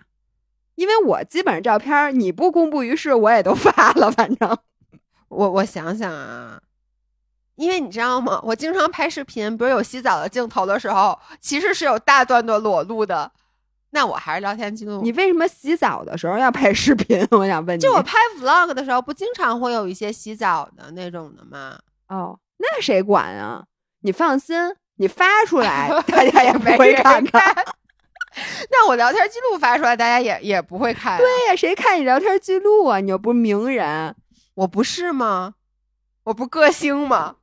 [0.74, 4.58] 因为我基本上照片儿你不公布于世，我也都发了，反正
[5.28, 6.61] 我我想想啊，
[7.54, 8.40] 因为你知道吗？
[8.42, 13.32] 我经常拍视频，比如有洗澡的镜头的时候，其实是有大段的裸露的。
[13.91, 15.01] 那我还是聊天记录。
[15.03, 17.26] 你为什么洗澡的时候要拍视频？
[17.32, 21.78] 我想问你，就我拍 vlog 的时候，不经常会有一些洗澡的那种的吗？
[22.09, 23.64] 哦，那谁管啊？
[24.03, 24.57] 你放心，
[24.97, 27.30] 你发出 来，大家也不会看的。
[28.70, 31.18] 那我聊天记录发出来，大家也也不会看、啊。
[31.18, 33.01] 对呀，谁看你聊天记录啊？
[33.01, 34.14] 你又不是名人。
[34.55, 35.55] 我不是吗？
[36.24, 37.36] 我不歌星吗？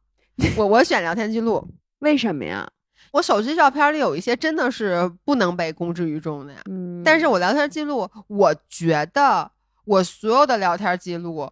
[0.56, 1.68] 我我选聊天记录。
[2.00, 2.70] 为什么呀？
[3.18, 6.59] 我手机照片里有一些真的是不能被公之于众的呀。
[6.70, 9.49] 嗯，但是我聊天记录，我觉得
[9.86, 11.51] 我所有的聊天记录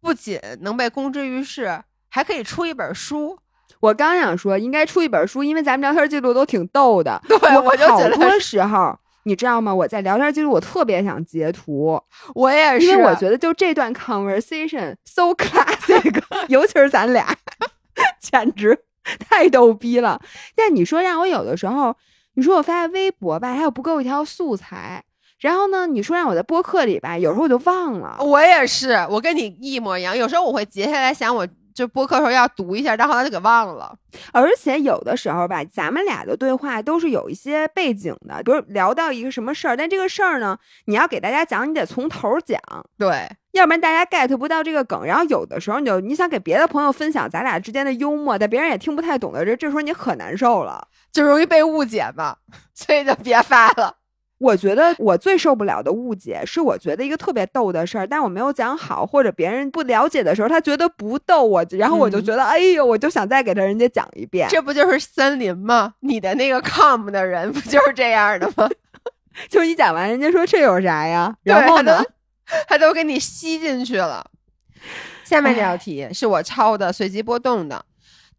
[0.00, 3.38] 不仅能被公之于世，还可以出一本书。
[3.78, 7.22] 我刚想说应该出一本书，因为咱们聊天记录都挺逗的。
[7.28, 9.72] 对我我就觉得好多时候，你知道吗？
[9.72, 12.02] 我在聊天记录，我特别想截图，
[12.34, 17.32] 我也是，因为我觉得就这段 conversation so classic， 尤其是咱俩，
[18.20, 18.76] 简直
[19.18, 20.20] 太逗逼了。
[20.54, 21.96] 但你说让我有的时候，
[22.34, 25.02] 你说我发微博吧，还有不够一条素材。
[25.38, 28.16] 然后呢，你说让我在播客里吧，有时候我就忘了。
[28.20, 30.16] 我也是，我跟你一模一样。
[30.16, 33.94] 有时候我会截下来想，我就播客时候要读一下，然后后来就给忘了。
[34.32, 42.58] 而且有的时候吧，咱们俩的对话都是有一些背景的，比如聊到一个什么事儿，但这个事儿呢，你要给大家讲，你得从头讲，
[42.96, 45.04] 对，要不然大家 get 不到这个梗。
[45.04, 50.86] 然后有的时候你就你想给别的朋友分享咱俩之间的幽默，但别人也听不太懂的，这这时候你可难受了。
[51.12, 52.36] 就容易被误解嘛，
[52.74, 53.96] 所以就别发了。
[54.38, 64.46] 我觉得我最受不了的误解是，我觉得一个特别逗的事儿，但我没有讲好，或者别人不了解的时候，他觉得不逗我，然后我就嗯觉得，哎呦，我就想再给他人家讲一遍。
[64.50, 65.94] 这不就是森林吗？
[66.00, 68.68] 你的那个 com 的人不就是这样的吗？
[69.48, 71.34] 就是你讲完，人家说这有啥呀？
[71.42, 72.02] 然后呢
[72.68, 72.78] 他？
[72.78, 74.30] 都给你吸进去了。
[75.24, 77.84] 下面这道题是我抄的，随机波动的。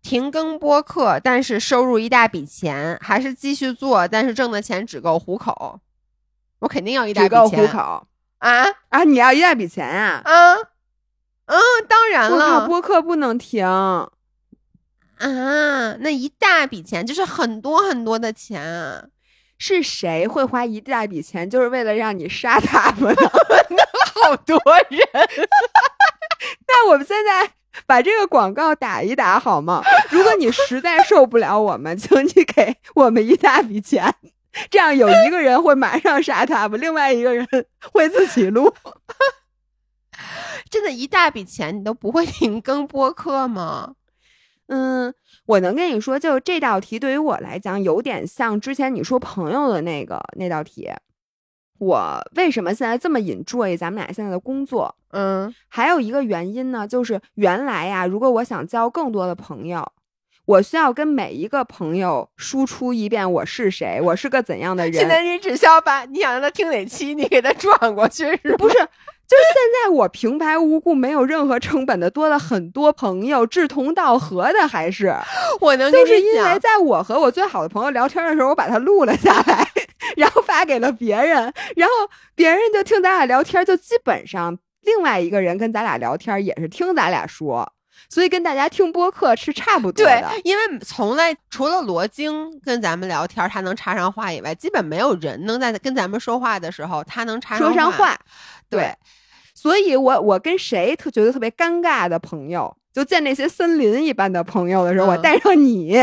[0.01, 5.82] 停更播客，但是收入一大笔钱，还是继续做，但是挣的钱只够糊口？
[6.60, 9.03] 我肯定要一大只够笔钱糊口啊啊！
[9.03, 10.22] 你要一大笔钱啊！
[10.24, 10.53] 啊
[11.45, 11.55] 啊，
[11.89, 13.66] 当然，了播客不能停。
[13.66, 14.10] 啊，
[15.99, 19.03] 那一大笔钱就是很多很多的钱啊，
[19.58, 23.30] 是谁会花一大笔钱，就是为了让你杀他们呢？
[24.24, 24.58] 好多
[24.89, 24.99] 人。
[26.68, 27.51] 那我们现在
[27.86, 29.82] 把这个广告打一打好吗？
[30.10, 34.14] 如果你实在受不了我们，请你给我们一大笔钱，
[34.70, 37.47] 这样有一个人会马上杀他们，另外一个人
[37.91, 38.74] 会自己录。
[40.70, 43.93] 真的，一大笔钱你都不会停更播客吗？
[44.68, 45.13] 嗯，
[45.45, 50.89] 我能跟你说，就这道题对于我来讲，有点像之前你说朋友的那个那道题。
[51.80, 54.95] 我为什么现在这么 enjoy 咱们俩现在的工作？
[55.11, 59.88] 嗯，还有一个原因呢，就是原来呀，如果我想交更多的朋友，
[60.45, 64.93] 我需要跟每一个朋友输出一遍我是谁，我是个怎样的人。
[64.93, 68.57] 现在你只需要把你想让他听哪期，你给他转过去是吧？
[68.57, 68.76] 不是，
[69.28, 75.13] 就是现在我平白无故没有任何成本的多了很多朋友，志同道合的还是
[75.59, 79.67] 我能就是因为，在我和我最好的朋友聊天的时候，我把它录了下来，
[80.15, 81.93] 然后发给了别人，然后
[82.36, 87.73] 别人就听咱俩聊天，就基本上另外一个人跟咱俩聊天也是听咱俩说，
[88.10, 98.18] 所以跟大家听播客是差不多的对的。，因为从来除了罗京跟咱们聊天，他能插上话以外，基本没有人能在跟咱们说话的时候，他能插上话，
[98.70, 98.93] 对，
[99.54, 105.93] 所以我我跟谁特觉得特别尴尬的朋友，就见那些森林一般的朋友的时候，嗯我带上你，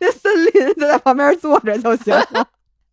[0.00, 2.48] 那森林就在旁边坐着就行了。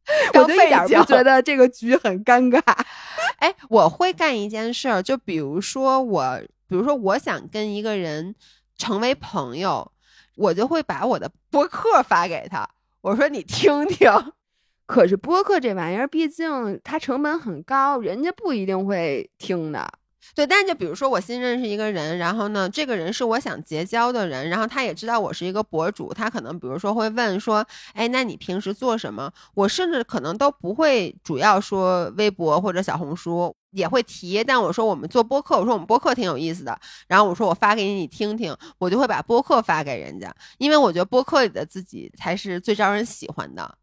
[0.33, 2.61] 我就一点儿不觉得这个局很尴尬。
[3.39, 8.35] 哎，我会干一件事儿，就比如说我，比如说我想跟一个人
[8.77, 9.91] 成为朋友，
[10.35, 12.67] 我就会把我的播客发给他，
[13.01, 14.09] 我说你听听。
[14.85, 19.89] 可是播客这玩意儿，毕竟它成本很高，人家不一定会听的。
[20.35, 29.31] 对，但就比如说我新认识一个人，然后呢，这个人是我想结交的人，然后他也知道我是一个博主，他可能比如说会问说，哎，那你平时做什么？
[29.53, 43.77] 我甚至可能都不会主要说微博或者小红书，也会提，但我说我们做播客，我说我们播客挺有意思的，然后我说我发给你你听听，我就会把播客发给人家，因为我觉得播客里的自己才是最招人喜欢的。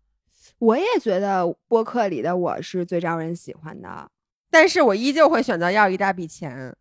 [0.59, 4.11] 我也觉得播客里的我是最招人喜欢的。
[4.51, 6.77] 但是我依旧会选择要一大笔钱。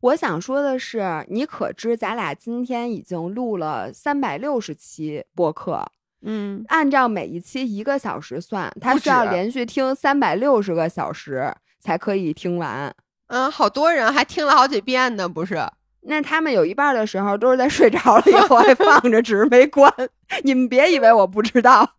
[0.00, 5.84] 我想说的是，你可知咱俩今天已经录了三百六十期播客，
[6.22, 12.94] 嗯，按照每一期一个小时算，他需要连续听三百六十个小时才可以听完。
[13.28, 15.56] 嗯，好多人还听了好几遍呢，不是？
[16.02, 19.92] 那他们有一半的时候都是在睡着了以后还放着，只是没关。
[20.42, 21.94] 你们别以为我不知道。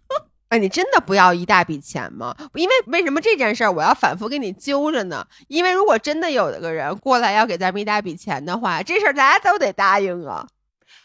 [0.50, 2.36] 哎，你真的不要一大笔钱吗？
[2.54, 5.26] 因为为什么这件事儿我要反复跟你揪着呢？
[5.48, 10.46] 因为如果真的有个人过来要给咱们一大笔钱的话，这事儿大家都得答应啊。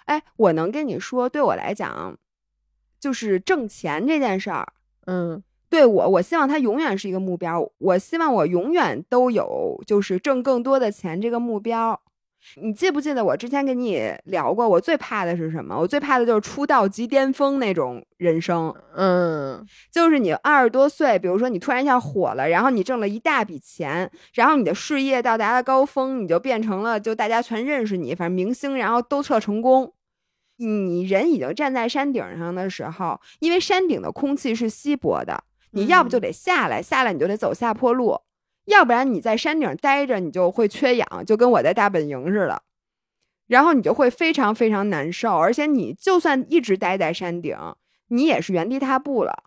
[0.06, 2.18] 哎，我能跟你说，对我来讲，
[3.00, 4.68] 就是挣钱这件事儿，
[5.06, 7.70] 嗯对我，我希望它永远是一个目标。
[7.78, 12.00] 我希望我永远都有就是挣更多的钱这个目标。
[12.62, 15.78] 你记不记得我之前跟你聊过，我最怕的是什么？
[15.78, 18.74] 我最怕的就是出道即巅峰那种人生。
[18.96, 29.94] 嗯就是你二十多岁，比如说你突然一下火了，然后你挣了一大笔钱，然后你的事业到达了高峰，你就变成了就大家全认识你，反正明星，然后都特成功。
[30.56, 38.20] 你人已经站在山顶上的时候，因为山顶的空气是稀薄的，你要不就得下来，下来你就得走下坡路，
[38.66, 42.62] 要不然你在山顶待着，你就会缺氧，就跟我在大本营似的。
[43.48, 47.58] 然后你就会非常非常难受，而且你就算一直待在山顶，
[48.10, 49.44] 你也是原地踏步了。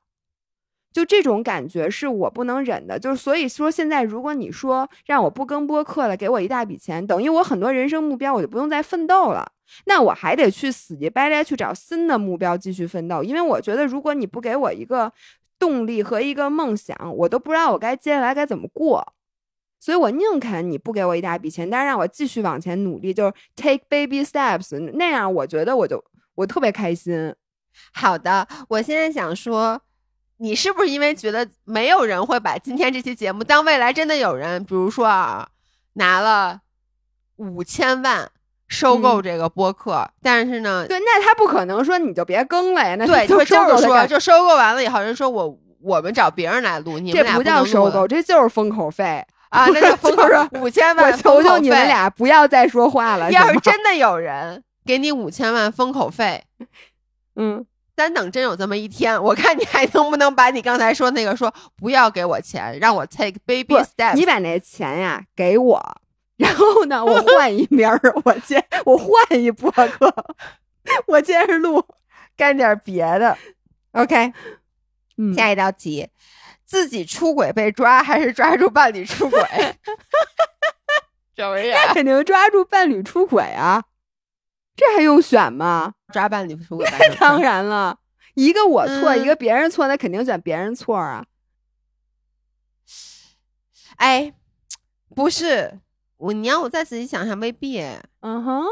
[0.93, 9.53] 就这种感觉是我不能忍的，就是所以说现在如果你说让我不更播客了，给我一大笔钱，等于我很多人生目标我就不用再奋斗了，
[9.87, 15.11] 那我还得去死乞白赖去找新的目标继续奋斗，因为我觉得如果你不给我一个
[15.63, 19.15] 动力和一个梦想，我都不知道我该接下来该怎么过。
[19.79, 26.05] 所以我宁肯你不给我一大笔钱，但是让我继续往前努力，就是 take baby steps，那样我觉得我就
[26.35, 27.33] 我特别开心。
[27.95, 29.81] 好的，我现在想说，
[30.39, 35.49] 你是不是因为觉得没有人会把今天这期节目当未来真的有人，比如说啊，
[35.93, 36.63] 拿了
[37.37, 38.29] 五千万
[38.73, 49.25] 收购这个播客，但是呢，对，那他不可能说你就别更了呀，那对，就是说，就收购完了以后，人说我我们找别人来录，你们俩这不叫收购，这就是封口费。
[49.51, 51.87] 啊，那就 封口就是五千我万，求求你们。
[51.87, 53.31] 俩不要再说话了。
[53.33, 56.43] 要是真的有人给你五千万封口费，
[57.37, 57.63] 嗯，
[57.95, 64.15] 咱等真有这么一天，我看你还能不能把你刚才说那个说不要给我钱，让我 take baby steps。
[64.15, 65.97] 你把那钱呀给我，
[66.43, 70.13] 然后呢，我换一名儿，我接我换一播客，
[71.07, 71.85] 我接着录。
[72.37, 73.37] 干点别的。
[73.93, 74.33] OK，
[75.19, 76.09] 嗯，下一道题，
[76.65, 79.41] 自己出轨被抓还是抓住伴侣出轨？
[81.37, 81.93] 什么呀？
[81.93, 83.85] 肯定抓住伴侣出轨啊，
[84.75, 85.95] 这还用选吗？
[86.13, 86.99] 抓伴侣出轨吧？
[87.21, 87.99] 当然了，
[88.35, 91.27] 一个我错，嗯一个别人错，那肯定选别人错啊。
[93.97, 94.33] 哎，
[95.15, 95.79] 不是，
[96.23, 97.81] 我你让我再仔细想想，未必。
[98.21, 98.65] 嗯哼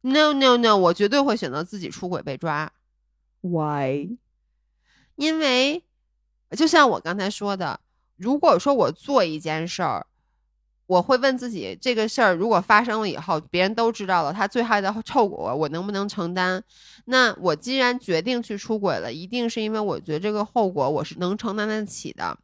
[0.00, 2.72] No no no，我绝对会选择自己出轨被抓
[3.42, 4.16] ，，Why？
[5.16, 5.84] 因为
[6.52, 7.80] 就像我刚才说的，
[8.16, 10.06] 如果说我做一件事儿，
[10.86, 16.64] 我会问自己，这个事儿如果发生了以后，别人都知道了，他最坏的后果我能不能承担？
[17.04, 22.38] 那我既然决定去出轨了，一定是因为我觉得这个后果我是能承担得起的，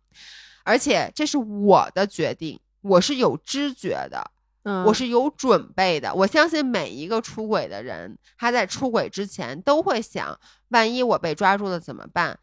[0.62, 4.31] 而且这是我的决定，我是有知觉的，
[4.64, 6.14] 嗯我是有准备的。
[6.14, 10.38] 我相信每一个出轨的人，他在出轨之前都会想，
[10.68, 12.38] 万一我被抓住了怎么办？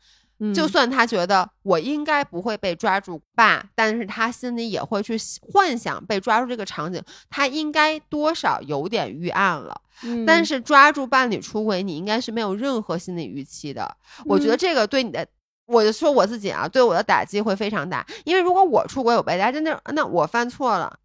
[0.56, 9.82] 就嗯算他觉得我应该不会被抓住吧，但是他心里也会去幻想被抓住这个场景，他应该多少有点预案了。
[10.02, 13.94] 嗯但是抓住伴侣出轨，你应该是没有任何心理预期的。
[14.24, 15.28] 我觉得嗯这个对你的，
[15.66, 18.08] 我就说我自己啊，对我的打击会非常大。
[18.24, 20.98] 因为如果我出轨我被抓，真的那我犯错了，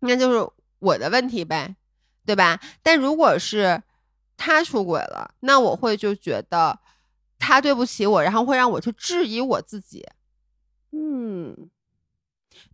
[0.00, 0.46] 那就是
[0.84, 1.74] 我的问题呗，
[2.26, 2.60] 对吧？
[2.82, 3.82] 但如果是
[4.36, 6.78] 他出轨了，那我会就觉得
[7.38, 10.06] 他对不起我，然后会让我去质疑我自己。
[10.92, 11.70] 嗯，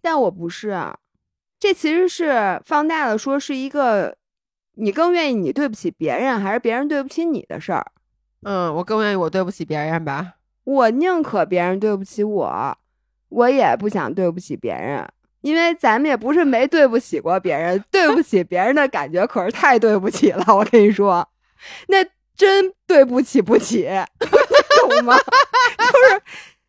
[0.03, 0.99] 但我不是啊，
[1.59, 4.17] 这其实是放大了说是一个，
[4.75, 7.93] 你更愿意你对不起别人，还是别人对不起你的事儿？
[8.43, 10.35] 嗯，我更愿意我对不起别人吧。
[10.65, 12.79] 我宁可别人对不起我，
[13.29, 15.07] 我也不想对不起别人，
[15.41, 21.29] 因为咱们也不是没对不起过别人，对不起别人的感觉可是太对不起了，我跟你说，
[21.89, 22.05] 那
[22.37, 23.89] 真对不起不起，
[24.81, 25.17] 懂吗？
[25.17, 26.23] 就是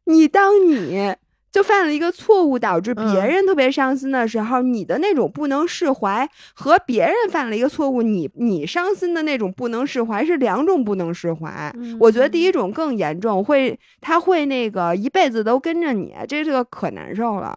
[0.06, 1.14] 你当你。
[1.52, 11.70] 就犯了一个错误，导致别嗯人特别伤心的时候，你的那种不能释怀和别人犯了一个错误，你你伤心的那种不能释怀是两种不能释怀。
[12.00, 17.54] 我觉得第一种更严重，会他会那个一辈子都跟着你，这这个可难受了。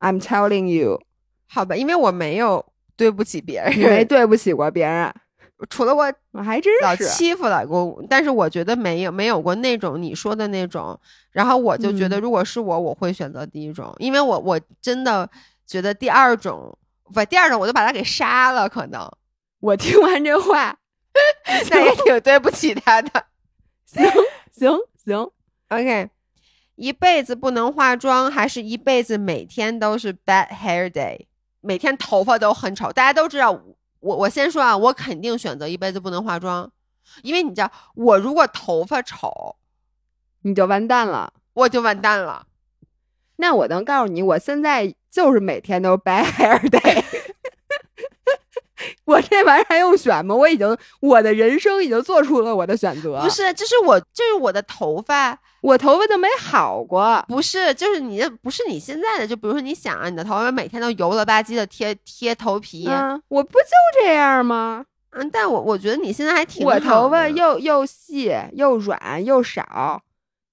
[0.00, 1.00] I'm telling you，
[1.48, 2.64] 好吧，因为我没有
[2.96, 5.12] 对不起别你没人，对不起过别人，
[5.68, 6.84] 除了我我还真是。
[6.84, 10.98] 老欺负了过，但是我觉得没有没有过那种你说的那种，
[11.30, 12.20] 然后我就觉得嗯。
[12.20, 15.28] 如果是我，我会选择第一种，因为我我真的
[15.66, 16.76] 觉得第二种
[17.12, 19.06] 不第二种我就把他给杀了，可能
[19.60, 20.76] 我听完这话，
[21.70, 23.26] 那也挺对不起他的。
[23.84, 24.02] 行
[24.52, 25.30] 行行
[25.68, 26.08] ，OK，
[26.80, 31.26] 一辈子不能化妆，还是一辈子每天都是 bad hair day，
[31.60, 32.90] 每天头发都很丑。
[32.90, 33.52] 大家都知道，
[34.00, 36.72] 我我先说啊，我肯定选择一辈子不能化妆，
[37.22, 39.56] 因为你知道，我如果头发丑，
[40.40, 41.34] 你就完蛋了。
[41.52, 42.46] 我就完蛋了。
[43.36, 47.04] 那我能告诉你，我现在就是每天都 bad hair day。
[49.10, 50.34] 我这玩意儿还用选吗？
[50.34, 53.20] 我已经我的人生已经做出了我的选择。
[53.20, 57.24] 不，是，就是我，就是我的头发，我头发都没好过。
[57.28, 64.84] 不是，就是你这不是你现在的，就比如说你想啊，你的头发每天都油了吧唧的贴贴头皮，嗯，我不就这样吗？
[65.12, 70.00] 嗯，但我我觉得你现在还挺我头发又又细又软又少，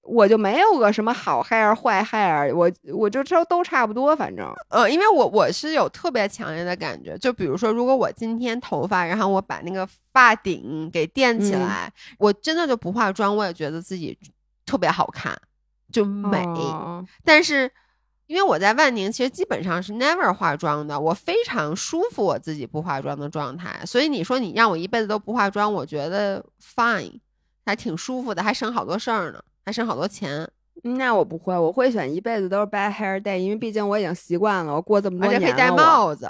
[0.08, 4.50] 我就没有个什么好 hair 坏 hair，我我就都都差不多，反正。
[4.70, 11.60] 呃，因为我我是有特别强烈的感觉，就比如说，如果我今天头发，然后我把那个发顶给垫起嗯。
[11.60, 14.18] 来，我真的就不化妆，我也觉得自己
[14.64, 15.38] 特别好看，
[15.92, 16.38] 就美。
[16.44, 17.04] 哦。
[17.24, 17.70] 但是
[18.26, 27.20] 因为我在万宁，其实基本上是 never 化妆的，我非常舒服我自己不化妆的状态，所以你说你让我一辈子都不化妆，我觉得 fine，
[27.64, 30.48] 还挺舒服的，还省好多事儿呢，还省好多钱，
[30.82, 35.46] 那我不会，我会选一辈子都是 bad hair day，因为毕竟我已经习惯了，我过这么多年了。
[35.46, 36.26] 而且可以戴帽子。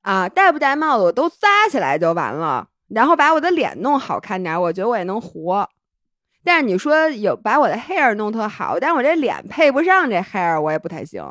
[0.00, 5.68] 啊，戴不戴帽子我都扎起来就完了，然后把我的脸弄好看点儿，我觉得我也能活。
[6.42, 11.22] 但是你说有把我的 hair 弄特好，但是我这脸配不上这 hair，我也不太行。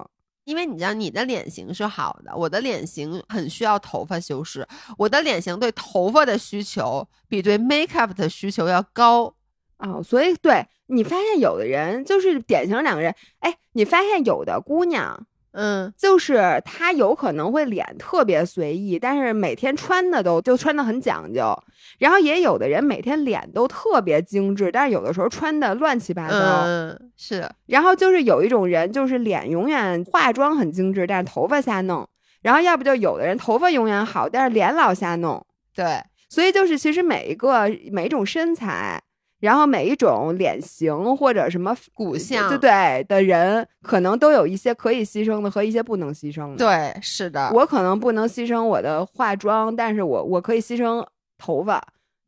[0.43, 4.67] 因为你知道你的脸型是好的，我的脸型很需要头发修饰，
[4.99, 9.33] 我的脸型对头发的需求比对 makeup 的需求要高。
[9.79, 21.57] 哦，所以对你发现有的人就是典型两个人，哎，你发现有的姑娘嗯，就是她有可能会脸特别随意，但是每天穿的都就穿的很讲究，
[21.97, 26.35] 然后也有的人每天脸都特别精致，但是有的时候穿的乱七八糟。
[26.65, 32.07] 嗯，是，然后就是有一种人，就是脸永远化妆很精致，但是头发瞎弄。
[32.41, 35.45] 然后要不就有的人头发永远好，但是脸老瞎弄。
[35.75, 35.99] 对，
[36.29, 39.01] 所以就是其实每一个每一种身材，
[39.39, 51.05] 然后每一种脸型或者什么骨相对对的人，可能都有一些可以牺牲的和一些不能牺牲的。，对，是的，我可能不能牺牲我的化妆，但是我我可以牺牲
[51.37, 51.81] 头发。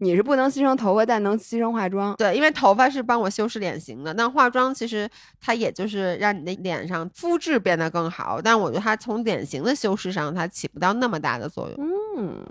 [0.03, 2.15] 你是不能牺牲头发，但能牺牲化妆。
[2.15, 5.07] 对，因为头发是帮我修饰脸型的，但化妆其实
[5.39, 11.87] 它也就是让你的脸上肤质变得更好，但我觉得它从脸型的修饰上，它起不到那么大的作用。
[12.17, 12.43] 嗯，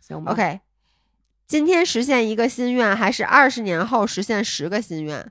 [0.00, 0.32] 行吧。
[0.32, 0.60] OK，
[1.46, 5.30] 今天实现一个心愿，还是二十年后实现十个心愿？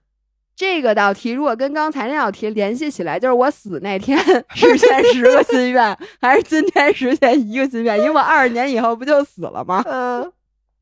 [0.55, 4.17] 这个道题如果跟刚才那道题联系起来，就是我死那天
[4.55, 7.97] 实现十个心愿，还是今天实现一个心愿？
[7.99, 9.83] 因为我二十年以后不就死了吗？
[9.85, 10.31] 嗯，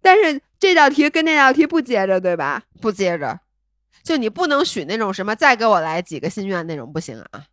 [0.02, 2.62] 但是这道题跟那道题不接着，对吧？
[2.80, 3.40] 不接着，
[4.04, 7.46] 就你不能许那种什么再给我来几个心愿那种不行啊。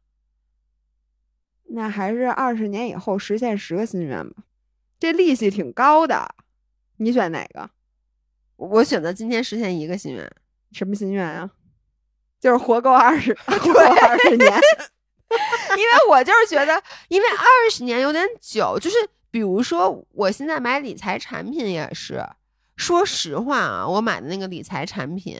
[1.70, 4.42] 那还是二十年以后实现十个心愿吧。
[4.98, 6.34] 这利息挺高的，
[7.02, 7.68] 你选哪个？
[8.56, 10.30] 我选择今天实现一个心愿。
[10.72, 11.50] 什么心愿啊？
[12.38, 14.52] 就是活够二十， 活够二十年。
[15.76, 18.96] 因为我就是觉得，因为二十年有点久，就是
[19.30, 22.22] 比如说我现在买理财产品也是，
[22.76, 25.38] 说实话啊，我买的那个理财产品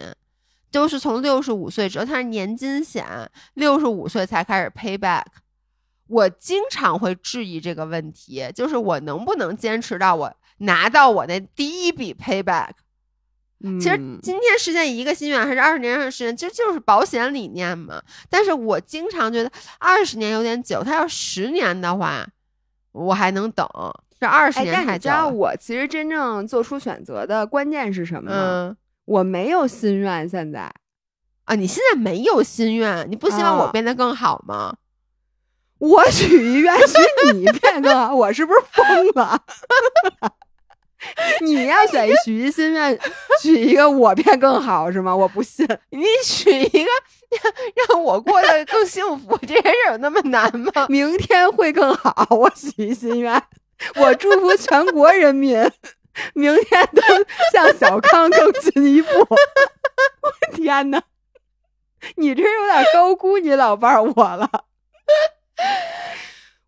[0.71, 5.25] 都是从六十五岁之后，它是年金险，六十五岁才开始 pay back。
[6.07, 12.71] 我经常会质疑这个问题，就是我能不能坚持到我拿到我那第一笔 payback。
[13.79, 18.01] 其实今天实现一个心愿，还是二十年上实现，这就是保险理念嘛。
[18.31, 22.27] 但是我经常觉得二十年有点久，他要十年的话，
[22.93, 23.69] 我还能等。
[24.19, 24.93] 这二十年太久。
[24.93, 28.77] 你知道我其实真正做出选择的关键是什么吗？
[29.05, 30.73] 我没有心愿，现在
[31.45, 34.75] 啊，你现在没有心愿，你不希望我变得更好吗？
[35.77, 36.95] 我许一愿，许
[37.35, 39.43] 你变更好，我是不是疯了？
[41.41, 42.99] 你要选许一心愿，
[43.43, 45.15] 许一个我变更好是吗？
[45.15, 45.67] 我不信。
[45.91, 46.91] 你许一个
[47.89, 50.87] 让我过得更幸福，这件事有那么难吗？
[50.89, 53.43] 明天会更好，我许一心愿，
[53.97, 55.59] 我祝福全国人民，
[56.35, 57.03] 明天都
[57.53, 59.09] 向小康更进一步。
[59.21, 61.03] 我天哪，
[62.17, 64.49] 你这有点高估你老伴儿我了。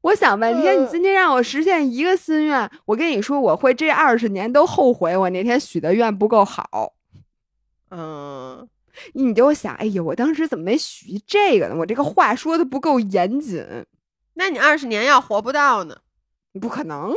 [0.03, 6.95] 我想半天，你今天让我实现一个心愿，我跟你说，我会这二十年都后悔我那天许的愿不够好。
[7.91, 8.69] 嗯，
[9.15, 11.77] 你就想，哎呀，我当时怎么没许这个呢？
[11.77, 13.65] 我这个话说的不够严谨。
[14.35, 15.99] 那你二十年要活不到呢？
[16.53, 17.15] 你不可能。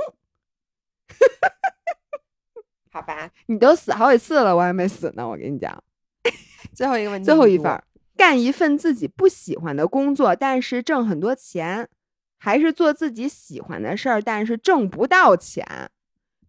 [2.91, 5.27] 好吧，你都死好几次了，我还没死呢。
[5.27, 5.83] 我跟你讲，
[6.73, 7.83] 最后一个问题，最后一份，
[8.15, 11.89] 干一份自己不喜欢的工作，但是挣很多钱。
[12.37, 15.65] 还是做自己喜欢的事儿，但是挣不到钱，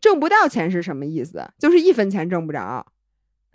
[0.01, 1.49] 挣不到钱是什么意思？
[1.59, 2.85] 就是一分钱挣不着，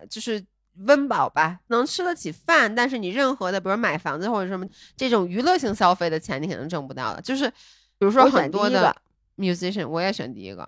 [0.10, 0.44] 就是
[0.86, 7.22] 温饱吧，能吃得起饭，但是你任何的，比如买房子或者什么这种娱乐性消费的钱，你肯定挣不到的。
[7.22, 8.96] 就是比如说很多的
[9.38, 10.68] musician，我也选第一个，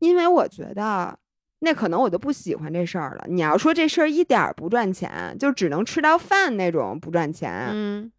[0.00, 1.16] 因为我觉得
[1.60, 3.24] 那可能我就不喜欢这事儿了。
[3.28, 8.10] 你要说这事儿一点儿不赚钱，就只能吃到饭那种不赚钱，嗯。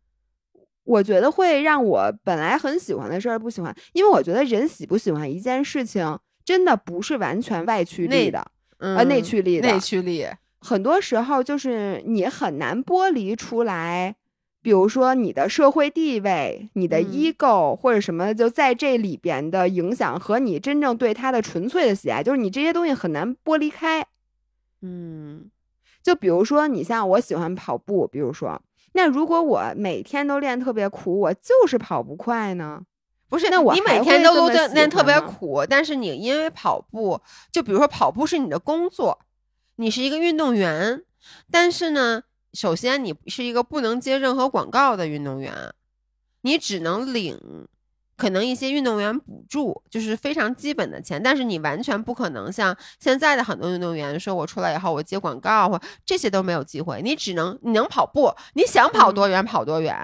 [0.86, 8.45] 我觉得会让我本来很喜欢的事儿不喜欢，因为我觉得人喜不喜欢一件事情，真的不是完全外驱力的，
[8.78, 9.68] 呃，内驱力的。
[9.68, 10.26] 内驱力
[10.60, 14.16] 很多时候就是你很难剥离出来，
[14.62, 24.06] 比如说你的社会地位、你的 ego 或者什么，就在这里边的影响和你真正对他的纯粹的喜爱，就是你这些东西很难剥离开。
[24.82, 25.49] 嗯，
[26.03, 28.62] 就比如说你像我喜欢跑步，比如说。
[28.95, 32.81] 那如果我每天都练特别苦，我就是跑不快呢？
[33.27, 37.19] 不是，那我你每天都都练特别苦，但是你因为跑步，
[37.51, 39.19] 就比如说跑步是你的工作，
[39.76, 41.03] 你是一个运动员，
[41.51, 42.23] 但是呢，
[42.53, 45.53] 首先你是一个不能接任何广告的运动员，
[46.41, 47.67] 你只能领。
[48.17, 57.01] 可能一些运动员补助就是非常基本的钱，但是你完全不可能像现在的很多运动员说，我出来以后我接广告或这些都没有机会。
[57.01, 59.95] 你只能你能跑步，你想跑多远跑多远，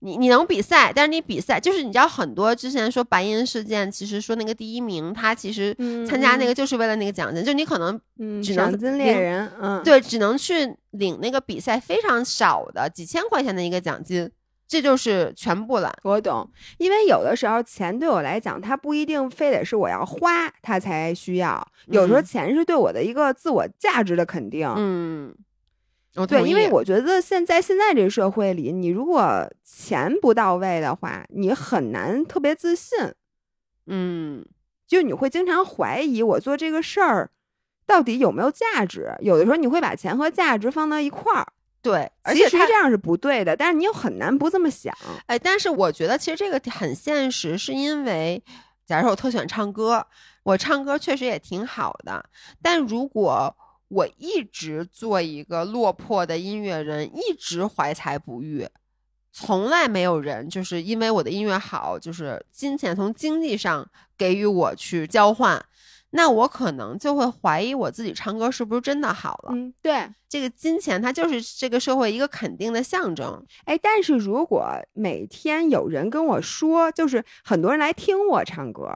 [0.00, 5.74] 你你能比赛，但是你比赛就是你知道很多之前说白银事件，其实说那个第一名他其实
[6.08, 8.00] 参加那个就是为了那个奖金，就你可能
[8.42, 14.30] 只能奖金猎人，嗯，对，只能去领那个比赛非常少的几千块钱的一个奖金。
[14.68, 16.50] 这就是全部了，我懂。
[16.78, 21.66] 因为有的时候钱对我来讲，它不一定非得是我要花它才需要。
[21.86, 24.68] 有时候钱是对我的一个自我价值的肯定。
[24.76, 25.32] 嗯，
[26.28, 32.98] 对，因为我觉得现在现在这个社会里，你如果钱不到位的话，你很难特别自信。
[33.86, 34.44] 嗯，
[34.84, 37.30] 就你会经常怀疑我做这个事儿
[37.86, 39.14] 到底有没有价值。
[39.20, 41.52] 有的时候你会把钱和价值放到一块儿。
[41.86, 44.92] 对，其实这样是不对的，但是你又很难不这么想。
[45.26, 48.42] 哎，但是我觉得其实这个很现实，是因为，
[48.84, 50.04] 假如说我特喜欢唱歌，
[50.42, 52.24] 我唱歌确实也挺好的，
[52.60, 53.56] 但如果
[53.86, 58.66] 我一直做一个落魄的音乐人，一直怀才不遇，
[59.32, 63.88] 从来没有人就是因为我的音乐好，就是金钱从经济上
[64.18, 65.64] 给予我去交换。
[66.10, 69.50] 那我可能就会怀疑我自己唱歌是不是真的好了。
[69.52, 73.44] 嗯，对，这个金钱它就是这个社会一个肯定的象征。
[73.64, 78.94] 哎，但是如果每天有人跟我说，就是很多人来听我唱歌，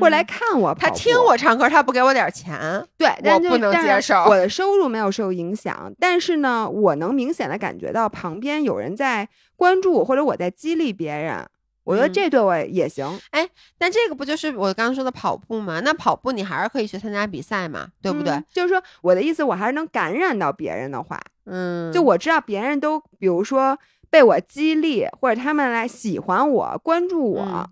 [0.00, 4.24] 者来看我，他听我唱歌，他不给我点钱，对，我不能接受。
[4.24, 11.46] 我的收入没有受影响，但是呢，我能明显的感觉到旁边有人在关注，或者我在激励别人。
[11.84, 13.48] 我觉得嗯这对我也行，哎
[13.78, 15.80] 但这个不就是我刚刚说的跑步吗？
[15.80, 18.44] 那跑步你还是可以去参加比赛嘛，对不对嗯？
[18.52, 23.78] 就是说，我的意思，我还是能感染到别人的话，嗯，就我知道别人都，比如说
[24.10, 27.68] 被我激励，或者他们来喜欢我、关注我，嗯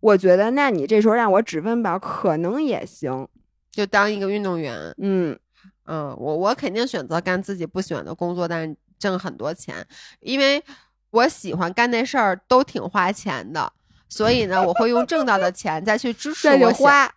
[0.00, 3.26] 我觉得那你这时候让我指分宝可能也行。
[3.70, 4.94] 就当一个运动员。
[4.98, 5.34] 嗯，
[5.86, 9.74] 嗯，我我肯定选择干自己不喜欢的工作，但是挣很多钱，
[10.20, 10.62] 因为
[11.14, 13.72] 我喜欢干那事儿都挺花钱的，
[14.08, 17.08] 所以呢，我会用挣到的钱再去支持再去我，花，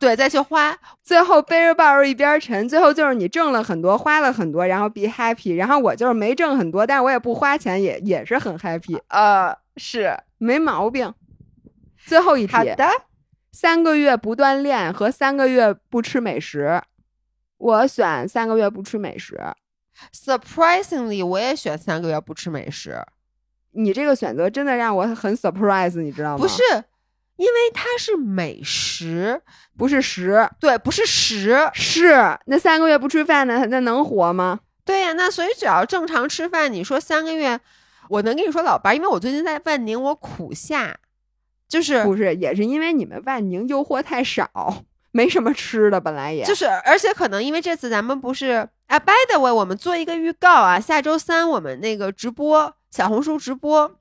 [0.00, 0.76] 对，再去花。
[1.00, 11.14] 最后背着抱着一边沉，最后就是你挣了很多，花了很多，然后 be happy，然后我就是没挣很多，但是我也不花钱，也也是很 happy，呃，是没毛病。
[12.04, 12.88] 最后一题，的，
[13.52, 16.82] 三个月不锻炼和三个月不吃美食，
[17.58, 19.40] 我选三个月不吃美食。
[20.12, 23.02] Surprisingly，我也选三个月不吃美食，
[23.76, 26.38] 你这个选择真的让我很 surprise，你知道吗？
[26.38, 26.62] 不是，
[27.36, 29.40] 因为它是美食，
[29.76, 31.68] 不是食，对，不是食。
[31.74, 34.60] 是那三个月不吃饭呢，那能活吗？
[34.84, 37.58] 对呀、那所以只要正常吃饭，你说三个月，
[38.08, 40.96] 我能跟你说老伴儿，因为我最近在万宁，我苦夏，
[41.68, 53.98] 就是不是，也是因为你们万宁诱惑太少，没什么吃的，本来也就是，而且可能因为这次咱们不是啊，by the way，我们做一个预告啊，下周三我们那个直播小红书直播，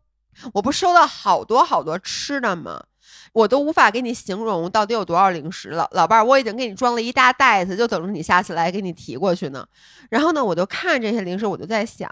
[0.54, 2.86] 我不收到好多好多吃的吗？
[3.34, 9.68] 我都无法给你形容到底有多少零食了，老伴儿，我已经给你装了一大袋子，就等着你下次来给你提过去呢。
[10.10, 12.10] 然后呢，我就看这些零食，我就在想，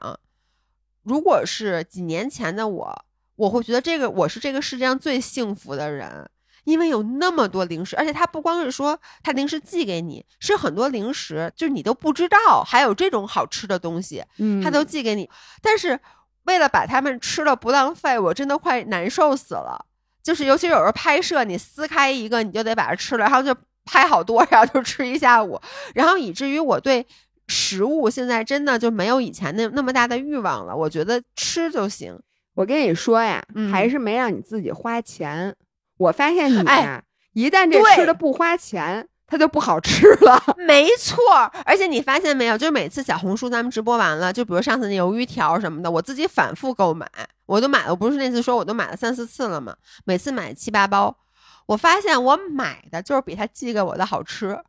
[1.04, 3.06] 如果是几年前的我，
[3.36, 6.30] 我会觉得这个我是这个世界上最幸福的人，
[6.66, 15.30] 因为有那么多零食，而且他不光是说他零食寄给你，是很多零食，就是你都不知道还有这种好吃的东西，嗯，它都寄给你。
[15.62, 16.00] 但是
[16.44, 19.86] 为了把它们吃了不浪费，我真的快难受死了。
[20.22, 23.56] 就是尤其有时候拍摄，你撕开一个，你就得把它吃了，然后就
[23.86, 25.60] 拍好多，然后就吃一下午，
[25.94, 27.06] 然后以至于我对
[27.48, 30.76] 食物现在真的就没有以前那那么大的欲望了。
[30.76, 32.18] 我觉得吃就行。
[32.56, 35.56] 我跟你说呀，嗯还是没让你自己花钱。
[35.98, 37.04] 我发现你呀、哎
[37.34, 40.40] 一旦这吃的不花钱，它就不好吃了。
[40.68, 41.18] 没错，
[41.66, 47.10] 而且你发现没有，就是每次小红书咱们直播完了，就比如上次那鱿鱼条什么的，我自己反复购买，
[47.48, 51.18] 我都买了，我不是那次说我都买了三四次了嘛，每次买七八包，
[51.66, 54.64] 我发现我买的就是比他寄给我的好吃，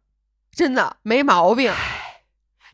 [0.51, 1.71] 真的没毛病，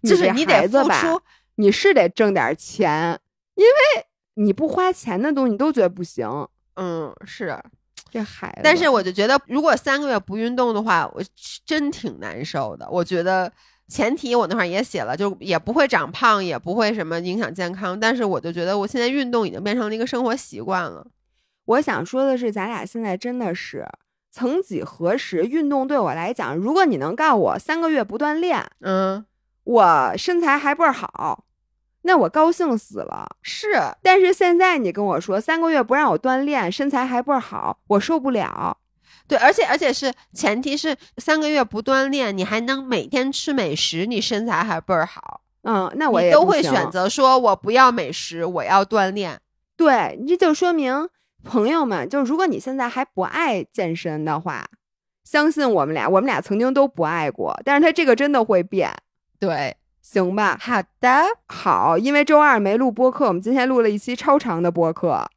[0.05, 1.21] 就是你得付出，
[1.57, 3.19] 你是得挣点钱，
[3.57, 6.47] 因为你不花钱的东西你都觉得不行。
[6.77, 7.61] 嗯，是，
[8.11, 11.23] 这孩子，但是我就觉得，如果三个月不运动的话，我
[11.65, 12.89] 真挺难受的。
[12.91, 13.51] 我觉得
[13.89, 17.99] 前提我那会儿也写了，就也不会长胖，也不会什么影响健康。
[17.99, 21.07] 但是我就觉得我现在运动已经变成了一个生活习惯了。
[21.67, 23.87] 我想说的是，咱俩现在真的是
[24.31, 29.25] 曾几何时，运动对我来讲，如果你能告诉我三个月不锻炼，嗯，
[29.65, 31.45] 我身材还倍儿好，
[32.03, 33.27] 那我高兴死了。
[33.43, 33.69] 是，
[34.03, 38.77] 但是现在你跟我说三个月不让我锻炼，身材还倍儿好，我受不了。
[39.29, 45.43] 对，而且而且是前提是三个月不锻炼，你还能每天吃美食，你身材还倍儿好。
[45.63, 46.91] 嗯，那我也都会选。
[46.91, 49.41] 择说我不要美食，我要锻炼。
[49.77, 51.09] 对，这就说明
[51.45, 54.67] 朋友们，就如果你现在还不爱健身的话，
[55.23, 58.91] 相信我们俩，我们俩曾经都不爱过，但是他这个真的会变，
[59.39, 59.77] 对，
[60.13, 60.59] 行吧？
[60.61, 65.31] 好的，好，因为周二没录播客，我们今天录了一期超长的播客。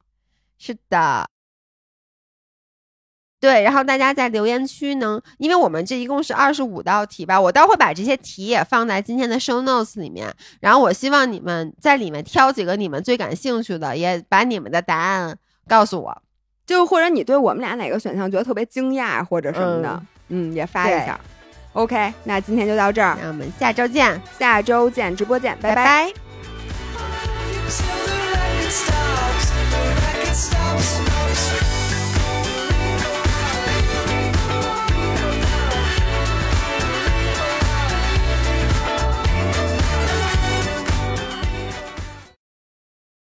[0.58, 1.28] 是的。
[3.38, 15.38] 对，然后大家在留言区能，因为我们这一共是二十五道题吧，我待会儿把这些题也放在今天的 show notes 里面，然后我希望你们在里面挑几个你们最感兴趣的，也把你们的答案
[15.68, 16.22] 告诉我。
[16.66, 21.20] 就或者你对我们俩哪个选项觉得特别惊讶或者什么的，嗯也发一下。
[21.74, 23.16] ok 那今天就到这儿。
[23.20, 24.20] 那我们下周见。
[24.38, 26.12] 下周见直播见拜拜。